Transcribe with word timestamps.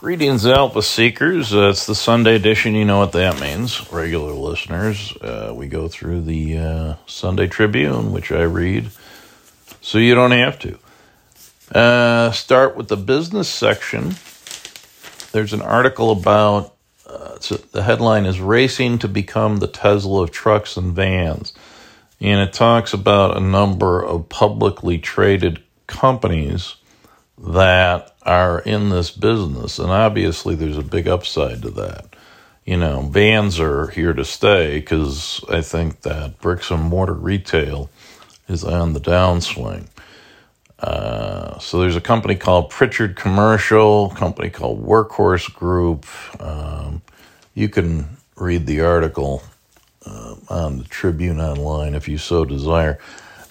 Greetings, 0.00 0.46
Alpha 0.46 0.80
Seekers. 0.80 1.52
Uh, 1.52 1.68
it's 1.68 1.84
the 1.84 1.94
Sunday 1.94 2.34
edition. 2.34 2.74
You 2.74 2.86
know 2.86 2.96
what 3.00 3.12
that 3.12 3.38
means. 3.38 3.92
Regular 3.92 4.32
listeners, 4.32 5.14
uh, 5.18 5.52
we 5.54 5.68
go 5.68 5.88
through 5.88 6.22
the 6.22 6.56
uh, 6.56 6.94
Sunday 7.04 7.46
Tribune, 7.46 8.10
which 8.10 8.32
I 8.32 8.44
read, 8.44 8.88
so 9.82 9.98
you 9.98 10.14
don't 10.14 10.30
have 10.30 10.58
to. 10.60 10.78
Uh, 11.70 12.30
start 12.30 12.76
with 12.76 12.88
the 12.88 12.96
business 12.96 13.50
section. 13.50 14.14
There's 15.32 15.52
an 15.52 15.60
article 15.60 16.12
about 16.12 16.74
uh, 17.06 17.36
the 17.72 17.82
headline 17.82 18.24
is 18.24 18.40
Racing 18.40 19.00
to 19.00 19.08
Become 19.08 19.58
the 19.58 19.68
Tesla 19.68 20.22
of 20.22 20.30
Trucks 20.30 20.78
and 20.78 20.94
Vans. 20.94 21.52
And 22.22 22.40
it 22.40 22.54
talks 22.54 22.94
about 22.94 23.36
a 23.36 23.40
number 23.40 24.02
of 24.02 24.30
publicly 24.30 24.96
traded 24.96 25.62
companies 25.86 26.76
that 27.42 28.14
are 28.22 28.60
in 28.60 28.90
this 28.90 29.10
business. 29.10 29.78
And 29.78 29.90
obviously, 29.90 30.54
there's 30.54 30.78
a 30.78 30.82
big 30.82 31.08
upside 31.08 31.62
to 31.62 31.70
that. 31.70 32.06
You 32.64 32.76
know, 32.76 33.02
vans 33.02 33.58
are 33.58 33.88
here 33.88 34.12
to 34.12 34.24
stay 34.24 34.78
because 34.78 35.42
I 35.48 35.62
think 35.62 36.02
that 36.02 36.40
bricks 36.40 36.70
and 36.70 36.82
mortar 36.82 37.14
retail 37.14 37.90
is 38.48 38.64
on 38.64 38.92
the 38.92 39.00
downswing. 39.00 39.86
Uh, 40.78 41.58
so 41.58 41.80
there's 41.80 41.96
a 41.96 42.00
company 42.00 42.34
called 42.34 42.70
Pritchard 42.70 43.16
Commercial, 43.16 44.10
company 44.10 44.50
called 44.50 44.84
Workhorse 44.84 45.52
Group. 45.54 46.06
Um, 46.40 47.02
you 47.54 47.68
can 47.68 48.16
read 48.36 48.66
the 48.66 48.80
article 48.80 49.42
uh, 50.06 50.36
on 50.48 50.78
the 50.78 50.84
Tribune 50.84 51.38
Online 51.40 51.94
if 51.94 52.08
you 52.08 52.16
so 52.16 52.46
desire. 52.46 52.98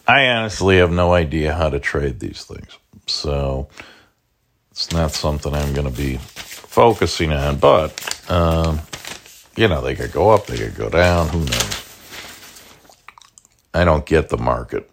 I 0.08 0.26
honestly 0.28 0.78
have 0.78 0.92
no 0.92 1.14
idea 1.14 1.54
how 1.54 1.70
to 1.70 1.80
trade 1.80 2.20
these 2.20 2.44
things. 2.46 2.79
So 3.12 3.68
it's 4.72 4.92
not 4.92 5.12
something 5.12 5.54
I'm 5.54 5.74
going 5.74 5.90
to 5.90 5.96
be 5.96 6.18
focusing 6.18 7.32
on. 7.32 7.58
But, 7.58 8.30
um, 8.30 8.80
you 9.56 9.68
know, 9.68 9.82
they 9.82 9.96
could 9.96 10.12
go 10.12 10.30
up, 10.30 10.46
they 10.46 10.58
could 10.58 10.76
go 10.76 10.90
down. 10.90 11.28
Who 11.30 11.40
knows? 11.40 11.86
I 13.74 13.84
don't 13.84 14.06
get 14.06 14.30
the 14.30 14.38
market, 14.38 14.90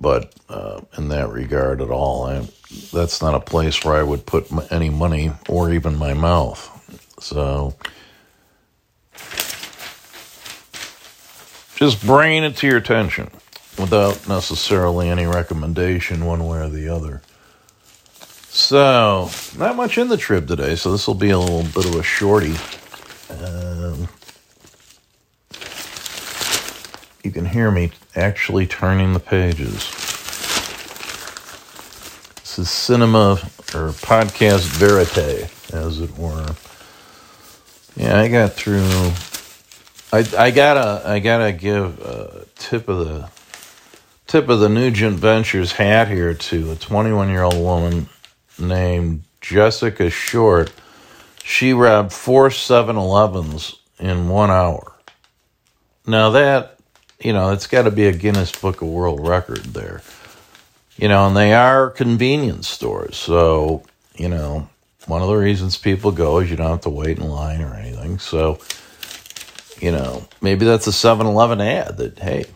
but 0.00 0.34
uh, 0.48 0.80
in 0.96 1.08
that 1.08 1.28
regard 1.30 1.82
at 1.82 1.90
all, 1.90 2.26
I, 2.26 2.48
that's 2.92 3.20
not 3.20 3.34
a 3.34 3.40
place 3.40 3.84
where 3.84 3.96
I 3.96 4.02
would 4.02 4.24
put 4.24 4.46
any 4.72 4.88
money 4.88 5.32
or 5.48 5.70
even 5.72 5.96
my 5.96 6.14
mouth. 6.14 6.72
So 7.20 7.74
just 11.76 12.04
bringing 12.06 12.44
it 12.44 12.56
to 12.56 12.66
your 12.66 12.78
attention 12.78 13.30
without 13.78 14.26
necessarily 14.28 15.08
any 15.08 15.26
recommendation 15.26 16.24
one 16.24 16.46
way 16.46 16.58
or 16.58 16.68
the 16.68 16.88
other. 16.88 17.22
So, 18.56 19.30
not 19.58 19.76
much 19.76 19.98
in 19.98 20.08
the 20.08 20.16
trib 20.16 20.48
today, 20.48 20.76
so 20.76 20.90
this 20.90 21.06
will 21.06 21.14
be 21.14 21.28
a 21.28 21.38
little 21.38 21.62
bit 21.62 21.84
of 21.84 21.94
a 21.94 22.02
shorty. 22.02 22.54
Um, 23.28 24.08
you 27.22 27.30
can 27.30 27.44
hear 27.44 27.70
me 27.70 27.90
actually 28.16 28.66
turning 28.66 29.12
the 29.12 29.20
pages. 29.20 29.90
This 32.40 32.58
is 32.58 32.70
cinema 32.70 33.32
or 33.74 33.92
podcast 33.92 34.64
verite, 34.78 35.50
as 35.74 36.00
it 36.00 36.16
were. 36.16 36.56
Yeah, 37.94 38.18
I 38.18 38.28
got 38.28 38.54
through. 38.54 39.12
I 40.14 40.46
I 40.46 40.50
gotta 40.50 41.02
I 41.04 41.18
gotta 41.18 41.52
give 41.52 42.00
a 42.00 42.46
tip 42.54 42.88
of 42.88 43.06
the 43.06 43.28
tip 44.26 44.48
of 44.48 44.60
the 44.60 44.70
Nugent 44.70 45.18
Ventures 45.18 45.72
hat 45.72 46.08
here 46.08 46.32
to 46.32 46.72
a 46.72 46.76
21 46.76 47.28
year 47.28 47.42
old 47.42 47.60
woman 47.62 48.08
named 48.58 49.22
Jessica 49.40 50.10
Short. 50.10 50.72
She 51.42 51.72
robbed 51.72 52.12
four 52.12 52.50
7 52.50 52.96
Elevens 52.96 53.76
in 53.98 54.28
one 54.28 54.50
hour. 54.50 54.92
Now, 56.06 56.30
that, 56.30 56.78
you 57.20 57.32
know, 57.32 57.50
it's 57.50 57.66
got 57.66 57.82
to 57.82 57.90
be 57.90 58.06
a 58.06 58.12
Guinness 58.12 58.52
Book 58.52 58.82
of 58.82 58.88
World 58.88 59.26
Record 59.26 59.64
there. 59.64 60.02
You 60.96 61.08
know, 61.08 61.26
and 61.26 61.36
they 61.36 61.52
are 61.52 61.90
convenience 61.90 62.68
stores. 62.68 63.16
So, 63.16 63.82
you 64.14 64.28
know, 64.28 64.68
one 65.06 65.22
of 65.22 65.28
the 65.28 65.36
reasons 65.36 65.76
people 65.76 66.10
go 66.10 66.38
is 66.38 66.50
you 66.50 66.56
don't 66.56 66.70
have 66.70 66.80
to 66.82 66.90
wait 66.90 67.18
in 67.18 67.28
line 67.28 67.60
or 67.60 67.74
anything. 67.74 68.18
So, 68.18 68.58
you 69.80 69.92
know, 69.92 70.26
maybe 70.40 70.64
that's 70.64 70.86
a 70.86 70.92
7 70.92 71.26
Eleven 71.26 71.60
ad 71.60 71.98
that, 71.98 72.18
hey, 72.18 72.46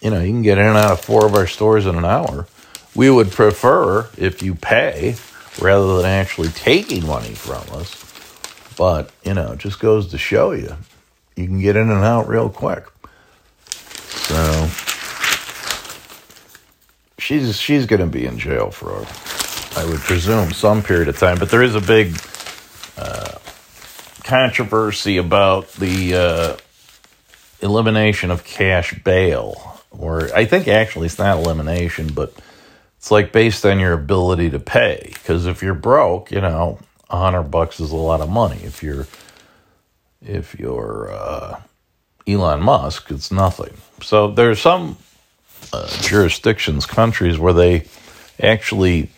you 0.00 0.10
know, 0.10 0.20
you 0.20 0.28
can 0.28 0.42
get 0.42 0.58
in 0.58 0.66
and 0.66 0.76
out 0.76 0.92
of 0.92 1.00
four 1.00 1.26
of 1.26 1.34
our 1.34 1.46
stores 1.46 1.86
in 1.86 1.96
an 1.96 2.04
hour. 2.04 2.46
We 2.94 3.10
would 3.10 3.30
prefer 3.30 4.08
if 4.16 4.42
you 4.42 4.54
pay 4.54 5.16
rather 5.60 5.96
than 5.96 6.06
actually 6.06 6.48
taking 6.48 7.06
money 7.06 7.34
from 7.34 7.62
us. 7.78 8.02
But, 8.76 9.10
you 9.24 9.34
know, 9.34 9.52
it 9.52 9.58
just 9.58 9.80
goes 9.80 10.08
to 10.08 10.18
show 10.18 10.52
you, 10.52 10.76
you 11.34 11.46
can 11.46 11.60
get 11.60 11.76
in 11.76 11.90
and 11.90 12.04
out 12.04 12.28
real 12.28 12.48
quick. 12.48 12.84
So 13.68 14.68
she's 17.18 17.58
she's 17.58 17.86
going 17.86 18.00
to 18.00 18.06
be 18.06 18.26
in 18.26 18.38
jail 18.38 18.70
for, 18.70 19.06
I 19.80 19.84
would 19.84 20.00
presume, 20.00 20.52
some 20.52 20.82
period 20.82 21.08
of 21.08 21.18
time. 21.18 21.38
But 21.38 21.50
there 21.50 21.62
is 21.62 21.74
a 21.74 21.80
big 21.80 22.18
uh, 22.98 23.38
controversy 24.24 25.16
about 25.16 25.72
the 25.74 26.14
uh, 26.14 26.56
elimination 27.60 28.30
of 28.30 28.44
cash 28.44 28.94
bail, 29.04 29.80
or 29.90 30.34
I 30.34 30.44
think 30.44 30.68
actually 30.68 31.06
it's 31.06 31.18
not 31.18 31.38
elimination, 31.38 32.12
but 32.12 32.34
it's 33.06 33.12
like 33.12 33.30
based 33.30 33.64
on 33.64 33.78
your 33.78 33.92
ability 33.92 34.50
to 34.50 34.58
pay. 34.58 35.10
Because 35.12 35.46
if 35.46 35.62
you're 35.62 35.74
broke, 35.74 36.32
you 36.32 36.40
know, 36.40 36.80
a 37.08 37.16
hundred 37.16 37.44
bucks 37.44 37.78
is 37.78 37.92
a 37.92 37.96
lot 37.96 38.20
of 38.20 38.28
money. 38.28 38.58
If 38.64 38.82
you're 38.82 39.06
if 40.20 40.58
you're 40.58 41.12
uh, 41.12 41.60
Elon 42.26 42.60
Musk, 42.60 43.12
it's 43.12 43.30
nothing. 43.30 43.74
So 44.02 44.32
there's 44.32 44.60
some 44.60 44.98
uh, 45.72 45.88
jurisdictions, 46.00 46.84
countries 46.84 47.38
where 47.38 47.52
they 47.52 47.86
actually 48.42 49.10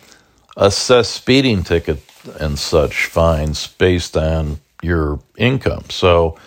assess 0.55 1.09
speeding 1.09 1.63
ticket 1.63 1.99
and 2.39 2.59
such 2.59 3.07
fines 3.07 3.65
based 3.65 4.15
on 4.15 4.59
your 4.83 5.19
income. 5.35 5.85
So 5.89 6.37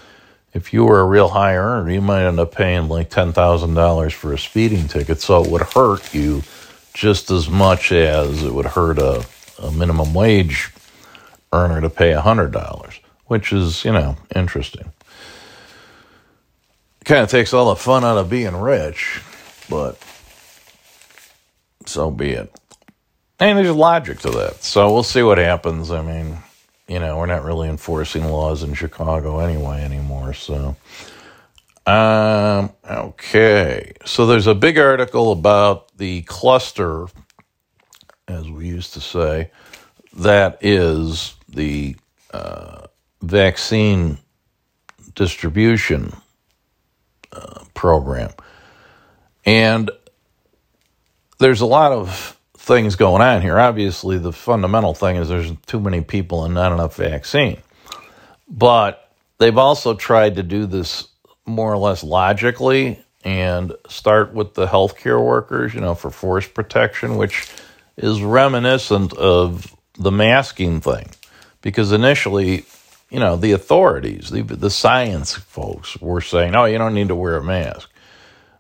if 0.55 0.73
you 0.73 0.85
were 0.85 1.01
a 1.01 1.07
real 1.07 1.31
high 1.31 1.57
earner, 1.57 1.91
you 1.91 2.03
might 2.03 2.25
end 2.25 2.39
up 2.39 2.55
paying 2.55 2.89
like 2.89 3.11
ten 3.11 3.33
thousand 3.33 3.75
dollars 3.75 4.13
for 4.13 4.33
a 4.33 4.39
speeding 4.39 4.87
ticket. 4.87 5.21
So 5.21 5.43
it 5.43 5.51
would 5.51 5.63
hurt 5.63 6.15
you 6.15 6.45
just 6.95 7.31
as 7.31 7.49
much 7.49 7.93
as 7.93 8.43
it 8.43 8.53
would 8.53 8.67
hurt 8.67 8.99
a, 8.99 9.27
a 9.59 9.71
minimum 9.71 10.15
wage 10.15 10.71
earner 11.53 11.81
to 11.81 11.91
pay 11.91 12.13
$100, 12.13 12.99
which 13.27 13.53
is, 13.53 13.85
you 13.85 13.93
know, 13.93 14.17
interesting. 14.35 14.93
Kind 17.05 17.23
of 17.23 17.31
takes 17.31 17.53
all 17.53 17.71
the 17.71 17.77
fun 17.77 18.05
out 18.05 18.19
of 18.19 18.31
being 18.31 18.57
rich, 18.57 19.21
but 19.69 19.99
so 21.87 22.11
be 22.11 22.31
it. 22.31 22.53
And 23.41 23.59
there's 23.59 23.75
logic 23.75 24.21
to 24.21 24.31
that. 24.31 24.63
So 24.63 24.93
we'll 24.93 25.03
see 25.03 25.23
what 25.23 25.39
happens. 25.39 25.91
I 25.91 26.01
mean, 26.01 26.39
you 26.87 27.01
know, 27.01 27.19
we're 27.19 27.27
not 27.27 27.43
really 27.43 27.69
enforcing 27.69 28.25
laws 28.25 28.63
in 28.63 28.75
Chicago 28.75 29.41
anyway 29.41 29.83
anymore. 29.83 30.33
So 30.35 30.77
um, 31.87 32.71
okay. 32.89 33.93
So 34.05 34.27
there's 34.27 34.47
a 34.47 34.55
big 34.55 34.79
article 34.79 35.33
about 35.33 35.97
the 35.97 36.23
cluster, 36.23 37.07
as 38.29 38.49
we 38.49 38.67
used 38.69 38.95
to 38.95 39.01
say, 39.01 39.51
that 40.15 40.59
is 40.61 41.35
the 41.49 41.97
uh, 42.33 42.87
vaccine 43.21 44.19
distribution 45.15 46.13
uh, 47.33 47.65
program. 47.75 48.31
And 49.45 49.91
there's 51.39 51.61
a 51.61 51.67
lot 51.67 51.93
of 51.93 52.39
things 52.57 52.95
going 52.95 53.23
on 53.23 53.43
here. 53.43 53.59
Obviously, 53.59 54.19
the 54.19 54.33
fundamental 54.33 54.95
thing 54.95 55.17
is 55.17 55.29
there's 55.29 55.53
too 55.67 55.81
many 55.81 56.01
people 56.01 56.45
and 56.45 56.55
not 56.55 56.73
enough 56.73 56.95
vaccine. 56.95 57.61
But 58.49 59.11
they've 59.39 59.59
also 59.59 59.95
tried 59.95 60.37
to 60.37 60.45
do 60.45 60.67
this 60.67 61.09
more 61.45 61.73
or 61.73 61.79
less 61.79 62.03
logically 62.03 63.03
and 63.25 63.73
start 63.89 64.33
with 64.35 64.55
the 64.55 64.67
healthcare 64.67 65.25
workers, 65.25 65.75
you 65.75 65.81
know, 65.81 65.95
for 65.95 66.11
force 66.11 66.47
protection, 66.47 67.17
which 67.17 67.49
is 67.97 68.23
reminiscent 68.23 69.13
of 69.15 69.75
the 69.99 70.11
masking 70.11 70.81
thing. 70.81 71.09
Because 71.61 71.93
initially, 71.93 72.65
you 73.11 73.21
know, 73.21 73.37
the 73.37 73.53
authorities, 73.53 74.31
the, 74.31 74.43
the 74.43 74.71
science 74.71 75.35
folks 75.35 75.97
were 76.01 76.21
saying, 76.21 76.57
oh, 76.57 76.65
you 76.65 76.79
don't 76.79 76.95
need 76.95 77.09
to 77.09 77.15
wear 77.15 77.37
a 77.37 77.45
mask. 77.45 77.89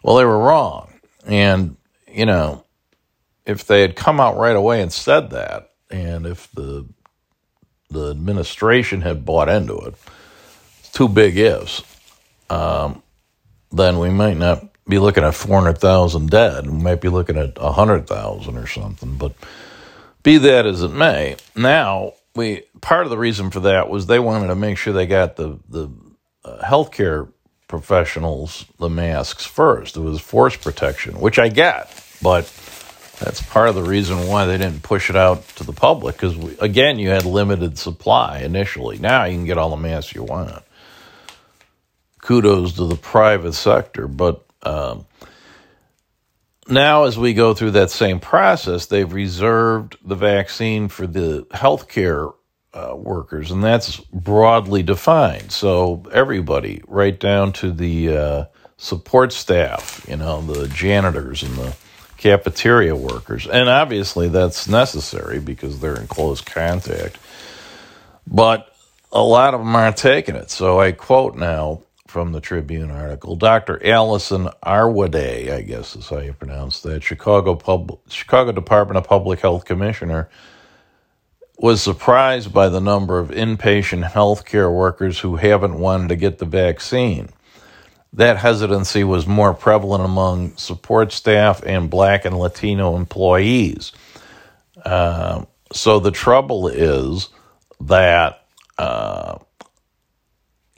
Well, 0.02 0.17
they 0.17 0.25
were 0.25 0.38
wrong. 0.38 0.93
And, 1.26 1.76
you 2.06 2.26
know, 2.26 2.64
if 3.44 3.67
they 3.67 3.81
had 3.81 3.96
come 3.96 4.20
out 4.20 4.37
right 4.37 4.55
away 4.56 4.81
and 4.82 4.93
said 4.93 5.31
that, 5.31 5.70
and 5.90 6.26
if 6.26 6.50
the 6.52 6.87
the 7.90 8.11
administration 8.11 9.02
had 9.02 9.23
bought 9.23 9.50
into 9.50 9.76
it, 9.76 9.94
two 10.94 11.08
big 11.08 11.37
ifs 11.37 11.82
um, 12.52 13.02
then 13.70 13.99
we 13.99 14.10
might 14.10 14.37
not 14.37 14.69
be 14.87 14.99
looking 14.99 15.25
at 15.25 15.34
400,000 15.34 16.31
dead. 16.31 16.66
We 16.66 16.82
might 16.82 17.00
be 17.00 17.08
looking 17.08 17.38
at 17.38 17.58
100,000 17.58 18.56
or 18.58 18.66
something. 18.66 19.16
But 19.16 19.32
be 20.22 20.38
that 20.38 20.66
as 20.66 20.82
it 20.82 20.93
may, 20.93 21.37
now 21.56 22.12
we 22.34 22.62
part 22.81 23.04
of 23.04 23.10
the 23.10 23.19
reason 23.19 23.50
for 23.50 23.60
that 23.60 23.88
was 23.88 24.06
they 24.06 24.19
wanted 24.19 24.49
to 24.49 24.54
make 24.54 24.78
sure 24.78 24.93
they 24.93 25.06
got 25.06 25.37
the 25.37 25.58
the 25.69 25.90
uh, 26.44 26.62
healthcare 26.62 27.31
professionals 27.69 28.66
the 28.78 28.88
masks 28.90 29.46
first. 29.46 29.96
It 29.96 30.00
was 30.00 30.20
force 30.20 30.56
protection, 30.56 31.20
which 31.20 31.38
I 31.38 31.48
get, 31.48 31.90
but 32.22 32.44
that's 33.19 33.43
part 33.43 33.69
of 33.69 33.75
the 33.75 33.82
reason 33.82 34.26
why 34.26 34.46
they 34.46 34.58
didn't 34.58 34.82
push 34.82 35.08
it 35.10 35.16
out 35.16 35.46
to 35.56 35.64
the 35.64 35.72
public 35.72 36.16
because 36.16 36.37
again, 36.58 36.98
you 36.98 37.08
had 37.08 37.25
limited 37.25 37.78
supply 37.78 38.40
initially. 38.40 38.98
Now 38.98 39.25
you 39.25 39.37
can 39.37 39.46
get 39.46 39.58
all 39.58 39.70
the 39.70 39.76
masks 39.76 40.14
you 40.14 40.22
want. 40.25 40.62
Kudos 42.22 42.72
to 42.74 42.86
the 42.86 42.96
private 42.96 43.52
sector, 43.52 44.08
but. 44.08 44.44
Um, 44.62 45.06
now, 46.69 47.04
as 47.04 47.19
we 47.19 47.34
go 47.34 47.54
through 47.54 47.72
that 47.72 47.90
same 47.90 48.20
process, 48.20 48.86
they've 48.86 49.12
reserved 49.12 49.96
the 50.04 50.14
vaccine 50.14 50.88
for 50.88 51.08
the 51.08 51.44
healthcare 51.50 52.32
uh, 52.72 52.94
workers, 52.96 53.50
and 53.50 53.62
that's 53.62 53.96
broadly 54.12 54.82
defined. 54.82 55.52
So, 55.52 56.04
everybody, 56.12 56.82
right 56.86 57.19
down 57.19 57.52
to 57.54 57.72
the 57.72 58.16
uh, 58.16 58.44
support 58.76 59.32
staff, 59.32 60.06
you 60.08 60.16
know, 60.16 60.40
the 60.40 60.69
janitors 60.69 61.42
and 61.42 61.54
the 61.56 61.76
cafeteria 62.16 62.94
workers. 62.94 63.46
And 63.46 63.69
obviously, 63.69 64.28
that's 64.28 64.69
necessary 64.69 65.40
because 65.40 65.80
they're 65.80 66.00
in 66.00 66.06
close 66.06 66.40
contact. 66.40 67.19
But 68.26 68.72
a 69.10 69.22
lot 69.22 69.52
of 69.52 69.60
them 69.60 69.74
aren't 69.74 69.96
taking 69.96 70.36
it. 70.36 70.50
So, 70.50 70.80
I 70.80 70.92
quote 70.92 71.36
now 71.36 71.82
from 72.12 72.32
the 72.32 72.40
Tribune 72.42 72.90
article. 72.90 73.36
Dr. 73.36 73.84
Allison 73.86 74.50
Arwady, 74.62 75.50
I 75.50 75.62
guess 75.62 75.96
is 75.96 76.10
how 76.10 76.18
you 76.18 76.34
pronounce 76.34 76.82
that, 76.82 77.02
Chicago 77.02 77.54
Pub- 77.54 77.98
Chicago 78.06 78.52
Department 78.52 78.98
of 78.98 79.04
Public 79.04 79.40
Health 79.40 79.64
Commissioner, 79.64 80.28
was 81.56 81.82
surprised 81.82 82.52
by 82.52 82.68
the 82.68 82.82
number 82.82 83.18
of 83.18 83.30
inpatient 83.30 84.10
healthcare 84.10 84.70
workers 84.70 85.20
who 85.20 85.36
haven't 85.36 85.78
wanted 85.78 86.10
to 86.10 86.16
get 86.16 86.36
the 86.36 86.44
vaccine. 86.44 87.30
That 88.12 88.36
hesitancy 88.36 89.04
was 89.04 89.26
more 89.26 89.54
prevalent 89.54 90.04
among 90.04 90.58
support 90.58 91.12
staff 91.12 91.62
and 91.64 91.88
black 91.88 92.26
and 92.26 92.38
Latino 92.38 92.94
employees. 92.94 93.92
Uh, 94.84 95.46
so 95.72 95.98
the 95.98 96.10
trouble 96.10 96.68
is 96.68 97.30
that 97.80 98.44
uh, 98.76 99.38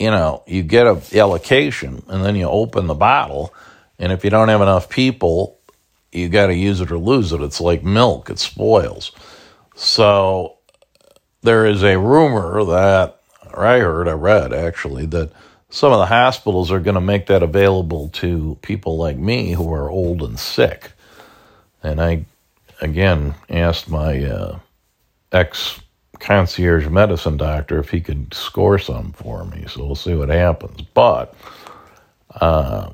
you 0.04 0.10
know, 0.10 0.42
you 0.46 0.62
get 0.62 0.86
a 0.86 1.00
allocation 1.18 2.02
and 2.08 2.22
then 2.22 2.36
you 2.36 2.46
open 2.46 2.86
the 2.88 2.94
bottle, 2.94 3.54
and 3.98 4.12
if 4.12 4.22
you 4.22 4.28
don't 4.28 4.50
have 4.50 4.60
enough 4.60 4.90
people, 4.90 5.58
you 6.12 6.28
got 6.28 6.48
to 6.48 6.54
use 6.54 6.82
it 6.82 6.92
or 6.92 6.98
lose 6.98 7.32
it. 7.32 7.40
It's 7.40 7.58
like 7.58 7.82
milk; 7.82 8.28
it 8.28 8.38
spoils. 8.38 9.12
So 9.74 10.58
there 11.40 11.64
is 11.64 11.82
a 11.82 11.98
rumor 11.98 12.64
that, 12.66 13.18
or 13.50 13.64
I 13.64 13.78
heard, 13.78 14.06
I 14.06 14.12
read 14.12 14.52
actually 14.52 15.06
that 15.06 15.32
some 15.70 15.90
of 15.90 15.98
the 15.98 16.06
hospitals 16.06 16.70
are 16.70 16.80
going 16.80 16.96
to 16.96 17.00
make 17.00 17.26
that 17.28 17.42
available 17.42 18.10
to 18.10 18.58
people 18.60 18.98
like 18.98 19.16
me 19.16 19.52
who 19.52 19.72
are 19.72 19.90
old 19.90 20.20
and 20.20 20.38
sick. 20.38 20.92
And 21.82 21.98
I, 21.98 22.26
again, 22.82 23.36
asked 23.48 23.88
my 23.88 24.22
uh, 24.22 24.58
ex 25.32 25.80
concierge 26.24 26.88
medicine 26.88 27.36
doctor 27.36 27.78
if 27.78 27.90
he 27.90 28.00
could 28.00 28.32
score 28.32 28.78
some 28.78 29.12
for 29.12 29.44
me. 29.44 29.66
So 29.68 29.84
we'll 29.84 29.94
see 29.94 30.14
what 30.14 30.30
happens. 30.30 30.80
But, 30.94 31.34
uh, 32.40 32.90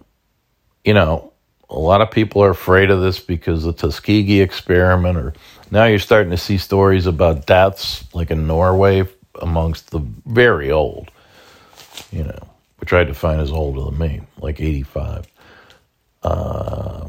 you 0.85 0.95
know, 0.95 1.33
a 1.71 1.79
lot 1.79 2.01
of 2.01 2.11
people 2.11 2.43
are 2.43 2.51
afraid 2.51 2.91
of 2.91 3.01
this 3.01 3.21
because 3.21 3.63
the 3.63 3.73
Tuskegee 3.73 4.41
experiment, 4.41 5.17
or 5.17 5.33
now 5.71 5.85
you're 5.85 6.01
starting 6.01 6.33
to 6.33 6.37
see 6.37 6.59
stories 6.59 7.07
about 7.07 7.47
deaths, 7.47 8.05
like 8.13 8.33
in 8.33 8.49
Norway, 8.49 9.07
amongst 9.41 9.91
the 9.93 10.01
very 10.27 10.73
old, 10.73 11.11
you 12.11 12.25
know, 12.25 12.49
which 12.79 12.93
I 12.93 13.05
define 13.05 13.39
as 13.39 13.53
older 13.53 13.83
than 13.83 13.99
me, 13.99 14.23
like 14.41 14.61
85. 14.61 15.27
Uh, 16.25 17.09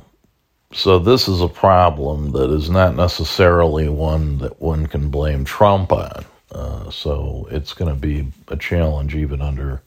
so 0.74 1.00
this 1.00 1.28
is 1.28 1.42
a 1.42 1.48
problem 1.48 2.32
that 2.32 2.50
is 2.50 2.70
not 2.70 2.96
necessarily 2.96 3.90
one 3.90 4.38
that 4.40 4.62
one 4.62 4.88
can 4.88 5.10
blame 5.10 5.44
Trump 5.44 5.92
on. 5.92 6.26
Uh, 6.52 6.90
so 6.90 7.48
it's 7.52 7.74
going 7.74 7.94
to 7.94 8.00
be 8.00 8.28
a 8.48 8.58
challenge 8.58 9.16
even 9.16 9.42
under 9.42 9.82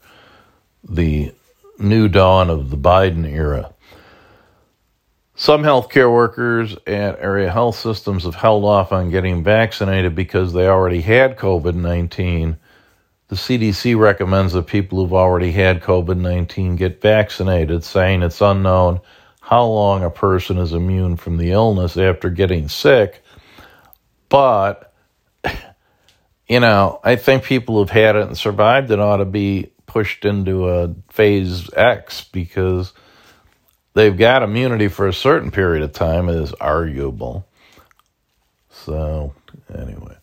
the 0.87 1.31
new 1.79 2.07
dawn 2.07 2.49
of 2.49 2.69
the 2.69 2.77
Biden 2.77 3.25
era. 3.25 3.71
Some 5.35 5.63
healthcare 5.63 6.11
workers 6.11 6.77
at 6.87 7.19
area 7.19 7.51
health 7.51 7.75
systems 7.75 8.23
have 8.23 8.35
held 8.35 8.63
off 8.63 8.93
on 8.93 9.09
getting 9.09 9.43
vaccinated 9.43 10.15
because 10.15 10.53
they 10.53 10.67
already 10.67 11.01
had 11.01 11.37
COVID 11.37 11.75
19. 11.75 12.57
The 13.27 13.35
CDC 13.35 13.97
recommends 13.97 14.53
that 14.53 14.67
people 14.67 14.99
who've 14.99 15.13
already 15.13 15.51
had 15.51 15.81
COVID 15.81 16.17
19 16.17 16.77
get 16.77 17.01
vaccinated, 17.01 17.83
saying 17.83 18.21
it's 18.21 18.39
unknown 18.39 19.01
how 19.45 19.63
long 19.63 20.03
a 20.03 20.09
person 20.09 20.57
is 20.57 20.73
immune 20.73 21.15
from 21.15 21.37
the 21.37 21.51
illness 21.51 21.97
after 21.97 22.31
getting 22.31 22.67
sick. 22.67 23.23
But, 24.27 24.91
you 26.47 26.59
know, 26.59 26.99
I 27.03 27.15
think 27.15 27.43
people 27.43 27.77
who've 27.77 27.87
had 27.87 28.15
it 28.15 28.25
and 28.25 28.35
survived 28.35 28.89
it 28.89 28.99
ought 28.99 29.17
to 29.17 29.25
be 29.25 29.69
pushed 29.85 30.25
into 30.25 30.67
a 30.67 30.95
phase 31.11 31.69
X 31.75 32.23
because 32.23 32.91
they've 33.93 34.17
got 34.17 34.41
immunity 34.41 34.87
for 34.87 35.07
a 35.07 35.13
certain 35.13 35.51
period 35.51 35.83
of 35.83 35.93
time, 35.93 36.27
is 36.27 36.51
arguable. 36.53 37.47
So, 38.71 39.35
anyway. 39.71 40.17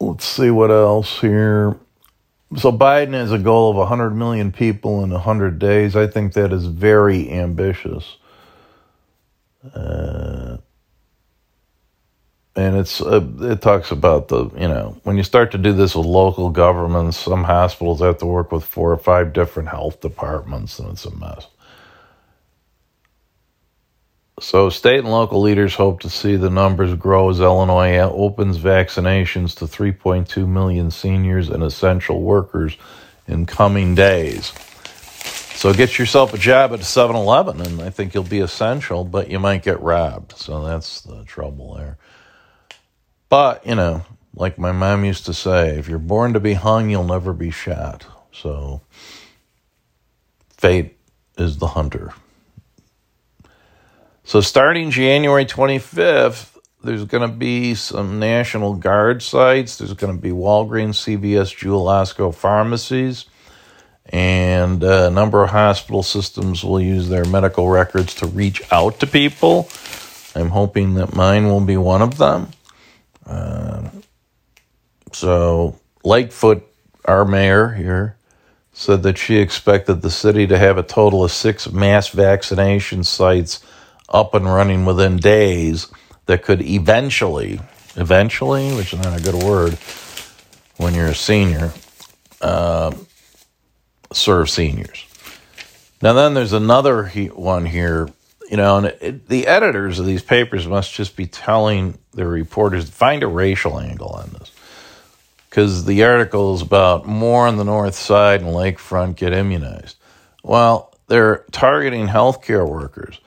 Let's 0.00 0.24
see 0.24 0.50
what 0.50 0.72
else 0.72 1.20
here. 1.20 1.78
So 2.56 2.72
Biden 2.72 3.14
has 3.14 3.32
a 3.32 3.38
goal 3.38 3.70
of 3.70 3.76
100 3.76 4.10
million 4.10 4.52
people 4.52 5.04
in 5.04 5.10
100 5.10 5.58
days. 5.58 5.96
I 5.96 6.06
think 6.06 6.34
that 6.34 6.52
is 6.52 6.66
very 6.66 7.30
ambitious. 7.30 8.16
Uh, 9.74 10.58
and 12.56 12.76
it's 12.76 13.00
uh, 13.00 13.26
it 13.40 13.62
talks 13.62 13.90
about 13.90 14.28
the 14.28 14.44
you 14.50 14.68
know 14.68 14.98
when 15.04 15.16
you 15.16 15.22
start 15.22 15.52
to 15.52 15.58
do 15.58 15.72
this 15.72 15.94
with 15.94 16.06
local 16.06 16.50
governments, 16.50 17.16
some 17.18 17.44
hospitals 17.44 18.00
have 18.00 18.18
to 18.18 18.26
work 18.26 18.52
with 18.52 18.64
four 18.64 18.92
or 18.92 18.98
five 18.98 19.32
different 19.32 19.68
health 19.70 20.00
departments, 20.00 20.78
and 20.78 20.90
it's 20.90 21.06
a 21.06 21.16
mess. 21.16 21.46
So, 24.42 24.70
state 24.70 24.98
and 24.98 25.10
local 25.10 25.40
leaders 25.40 25.76
hope 25.76 26.00
to 26.00 26.10
see 26.10 26.34
the 26.34 26.50
numbers 26.50 26.94
grow 26.96 27.30
as 27.30 27.38
Illinois 27.38 27.98
opens 27.98 28.58
vaccinations 28.58 29.56
to 29.58 29.66
3.2 29.66 30.48
million 30.48 30.90
seniors 30.90 31.48
and 31.48 31.62
essential 31.62 32.20
workers 32.20 32.76
in 33.28 33.46
coming 33.46 33.94
days. 33.94 34.52
So, 35.54 35.72
get 35.72 35.96
yourself 35.96 36.34
a 36.34 36.38
job 36.38 36.72
at 36.72 36.80
a 36.80 36.84
7 36.84 37.14
Eleven, 37.14 37.60
and 37.60 37.80
I 37.82 37.90
think 37.90 38.14
you'll 38.14 38.24
be 38.24 38.40
essential, 38.40 39.04
but 39.04 39.30
you 39.30 39.38
might 39.38 39.62
get 39.62 39.80
robbed. 39.80 40.36
So, 40.36 40.64
that's 40.64 41.02
the 41.02 41.22
trouble 41.24 41.76
there. 41.76 41.98
But, 43.28 43.64
you 43.64 43.76
know, 43.76 44.02
like 44.34 44.58
my 44.58 44.72
mom 44.72 45.04
used 45.04 45.24
to 45.26 45.34
say, 45.34 45.78
if 45.78 45.88
you're 45.88 46.00
born 46.00 46.32
to 46.32 46.40
be 46.40 46.54
hung, 46.54 46.90
you'll 46.90 47.04
never 47.04 47.32
be 47.32 47.52
shot. 47.52 48.06
So, 48.32 48.80
fate 50.56 50.96
is 51.38 51.58
the 51.58 51.68
hunter. 51.68 52.12
So 54.32 54.40
starting 54.40 54.90
January 54.90 55.44
25th, 55.44 56.56
there's 56.82 57.04
going 57.04 57.20
to 57.20 57.36
be 57.36 57.74
some 57.74 58.18
National 58.18 58.72
Guard 58.72 59.22
sites. 59.22 59.76
There's 59.76 59.92
going 59.92 60.16
to 60.16 60.18
be 60.18 60.30
Walgreens, 60.30 60.94
CVS, 60.94 61.54
Jewel 61.54 61.84
Osco 61.84 62.34
pharmacies, 62.34 63.26
and 64.06 64.82
a 64.82 65.10
number 65.10 65.44
of 65.44 65.50
hospital 65.50 66.02
systems 66.02 66.64
will 66.64 66.80
use 66.80 67.10
their 67.10 67.26
medical 67.26 67.68
records 67.68 68.14
to 68.14 68.26
reach 68.26 68.62
out 68.72 69.00
to 69.00 69.06
people. 69.06 69.68
I'm 70.34 70.48
hoping 70.48 70.94
that 70.94 71.14
mine 71.14 71.48
will 71.48 71.60
be 71.60 71.76
one 71.76 72.00
of 72.00 72.16
them. 72.16 72.48
Uh, 73.26 73.90
so 75.12 75.78
Lightfoot, 76.04 76.66
our 77.04 77.26
mayor 77.26 77.68
here, 77.74 78.16
said 78.72 79.02
that 79.02 79.18
she 79.18 79.36
expected 79.36 80.00
the 80.00 80.10
city 80.10 80.46
to 80.46 80.56
have 80.56 80.78
a 80.78 80.82
total 80.82 81.22
of 81.22 81.32
six 81.32 81.70
mass 81.70 82.08
vaccination 82.08 83.04
sites 83.04 83.62
up 84.08 84.34
and 84.34 84.44
running 84.46 84.84
within 84.84 85.16
days 85.16 85.88
that 86.26 86.42
could 86.42 86.62
eventually, 86.62 87.60
eventually, 87.96 88.74
which 88.74 88.92
is 88.92 89.00
not 89.02 89.18
a 89.18 89.22
good 89.22 89.42
word 89.42 89.74
when 90.76 90.94
you're 90.94 91.08
a 91.08 91.14
senior, 91.14 91.72
uh, 92.40 92.92
serve 94.12 94.50
seniors. 94.50 95.06
Now, 96.00 96.12
then 96.14 96.34
there's 96.34 96.52
another 96.52 97.08
one 97.34 97.64
here, 97.64 98.08
you 98.50 98.56
know, 98.56 98.78
and 98.78 98.86
it, 98.86 99.28
the 99.28 99.46
editors 99.46 99.98
of 99.98 100.06
these 100.06 100.22
papers 100.22 100.66
must 100.66 100.92
just 100.92 101.16
be 101.16 101.26
telling 101.26 101.98
their 102.12 102.28
reporters 102.28 102.90
find 102.90 103.22
a 103.22 103.28
racial 103.28 103.78
angle 103.78 104.08
on 104.08 104.30
this. 104.38 104.50
Because 105.48 105.84
the 105.84 106.02
article 106.02 106.54
is 106.54 106.62
about 106.62 107.06
more 107.06 107.46
on 107.46 107.56
the 107.56 107.64
north 107.64 107.94
side 107.94 108.40
and 108.40 108.50
lakefront 108.50 109.16
get 109.16 109.32
immunized. 109.32 109.96
Well, 110.42 110.92
they're 111.08 111.44
targeting 111.52 112.08
healthcare 112.08 112.68
workers. 112.68 113.20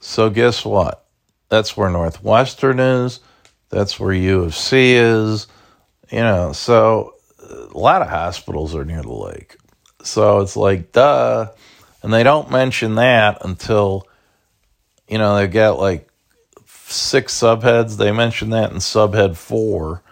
So, 0.00 0.30
guess 0.30 0.64
what? 0.64 1.04
That's 1.48 1.76
where 1.76 1.90
Northwestern 1.90 2.78
is. 2.78 3.20
That's 3.70 3.98
where 3.98 4.12
U 4.12 4.44
of 4.44 4.54
C 4.54 4.94
is. 4.94 5.46
You 6.10 6.20
know, 6.20 6.52
so 6.52 7.14
a 7.40 7.78
lot 7.78 8.02
of 8.02 8.08
hospitals 8.08 8.74
are 8.74 8.84
near 8.84 9.02
the 9.02 9.12
lake. 9.12 9.56
So 10.02 10.40
it's 10.40 10.56
like, 10.56 10.92
duh. 10.92 11.50
And 12.02 12.12
they 12.12 12.22
don't 12.22 12.50
mention 12.50 12.94
that 12.94 13.44
until, 13.44 14.06
you 15.08 15.18
know, 15.18 15.36
they've 15.36 15.50
got 15.50 15.78
like 15.78 16.08
six 16.66 17.38
subheads. 17.38 17.96
They 17.96 18.12
mention 18.12 18.50
that 18.50 18.70
in 18.70 18.78
subhead 18.78 19.36
four. 19.36 20.02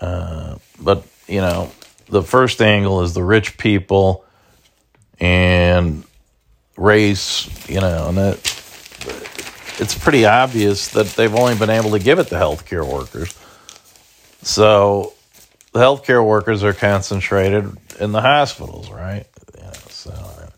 Uh, 0.00 0.56
but, 0.80 1.06
you 1.28 1.40
know, 1.40 1.70
the 2.08 2.22
first 2.22 2.60
angle 2.60 3.02
is 3.02 3.14
the 3.14 3.22
rich 3.22 3.56
people 3.56 4.24
and 5.18 6.04
race, 6.76 7.68
you 7.68 7.80
know, 7.80 8.08
and 8.08 8.18
it, 8.18 8.59
it's 9.80 9.98
pretty 9.98 10.26
obvious 10.26 10.88
that 10.88 11.06
they've 11.08 11.34
only 11.34 11.56
been 11.56 11.70
able 11.70 11.90
to 11.92 11.98
give 11.98 12.18
it 12.18 12.28
to 12.28 12.34
healthcare 12.34 12.86
workers. 12.86 13.36
So 14.42 15.14
the 15.72 15.80
healthcare 15.80 16.24
workers 16.24 16.62
are 16.62 16.72
concentrated 16.72 17.76
in 17.98 18.12
the 18.12 18.20
hospitals, 18.20 18.90
right? 18.90 19.26
Yeah, 19.56 19.72
so, 19.72 20.48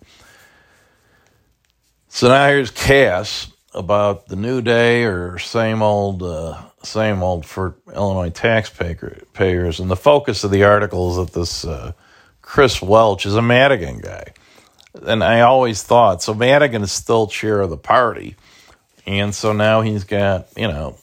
so 2.08 2.28
now 2.28 2.48
here's 2.48 2.70
Kass 2.70 3.50
about 3.74 4.26
the 4.26 4.36
new 4.36 4.60
day 4.60 5.04
or 5.04 5.38
same 5.38 5.82
old, 5.82 6.22
uh, 6.22 6.60
same 6.82 7.22
old 7.22 7.46
for 7.46 7.76
Illinois 7.94 8.30
taxpayers. 8.30 9.80
And 9.80 9.90
the 9.90 9.96
focus 9.96 10.44
of 10.44 10.50
the 10.50 10.64
article 10.64 11.10
is 11.10 11.16
that 11.16 11.38
this 11.38 11.64
uh, 11.64 11.92
Chris 12.42 12.82
Welch 12.82 13.24
is 13.24 13.36
a 13.36 13.42
Madigan 13.42 13.98
guy. 14.00 14.34
And 15.06 15.24
I 15.24 15.40
always 15.40 15.82
thought 15.82 16.22
so. 16.22 16.34
Madigan 16.34 16.82
is 16.82 16.92
still 16.92 17.26
chair 17.26 17.60
of 17.60 17.70
the 17.70 17.78
party, 17.78 18.36
and 19.06 19.34
so 19.34 19.52
now 19.52 19.80
he's 19.80 20.04
got 20.04 20.48
you 20.56 20.68
know 20.68 20.96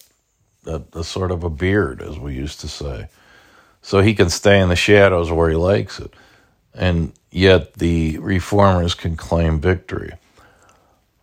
a, 0.65 0.81
a 0.93 1.03
sort 1.03 1.31
of 1.31 1.43
a 1.43 1.49
beard, 1.49 2.01
as 2.01 2.19
we 2.19 2.33
used 2.33 2.61
to 2.61 2.67
say, 2.67 3.07
so 3.81 4.01
he 4.01 4.13
can 4.13 4.29
stay 4.29 4.59
in 4.59 4.69
the 4.69 4.75
shadows 4.75 5.31
where 5.31 5.49
he 5.49 5.55
likes 5.55 5.99
it, 5.99 6.13
and 6.73 7.13
yet 7.31 7.75
the 7.75 8.17
reformers 8.19 8.95
can 8.95 9.15
claim 9.15 9.59
victory. 9.59 10.13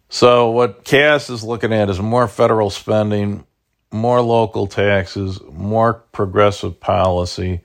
So 0.08 0.50
what 0.50 0.84
Kass 0.84 1.28
is 1.30 1.42
looking 1.42 1.72
at 1.72 1.90
is 1.90 2.00
more 2.00 2.28
federal 2.28 2.70
spending, 2.70 3.44
more 3.90 4.20
local 4.20 4.66
taxes, 4.66 5.40
more 5.52 5.94
progressive 6.12 6.80
policy, 6.80 7.60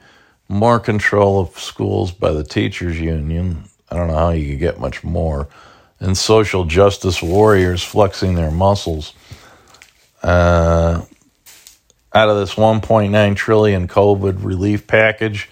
more 0.49 0.79
control 0.79 1.39
of 1.39 1.57
schools 1.57 2.11
by 2.11 2.31
the 2.31 2.43
teachers 2.43 2.99
union. 2.99 3.65
I 3.89 3.95
don't 3.95 4.07
know 4.07 4.15
how 4.15 4.29
you 4.31 4.49
could 4.49 4.59
get 4.59 4.79
much 4.79 5.03
more. 5.03 5.47
And 6.01 6.17
social 6.17 6.65
justice 6.65 7.23
warriors 7.23 7.81
flexing 7.81 8.35
their 8.35 8.51
muscles. 8.51 9.13
Uh, 10.21 11.05
out 12.13 12.29
of 12.29 12.37
this 12.37 12.55
1.9 12.55 13.35
trillion 13.35 13.87
COVID 13.87 14.43
relief 14.43 14.85
package, 14.87 15.49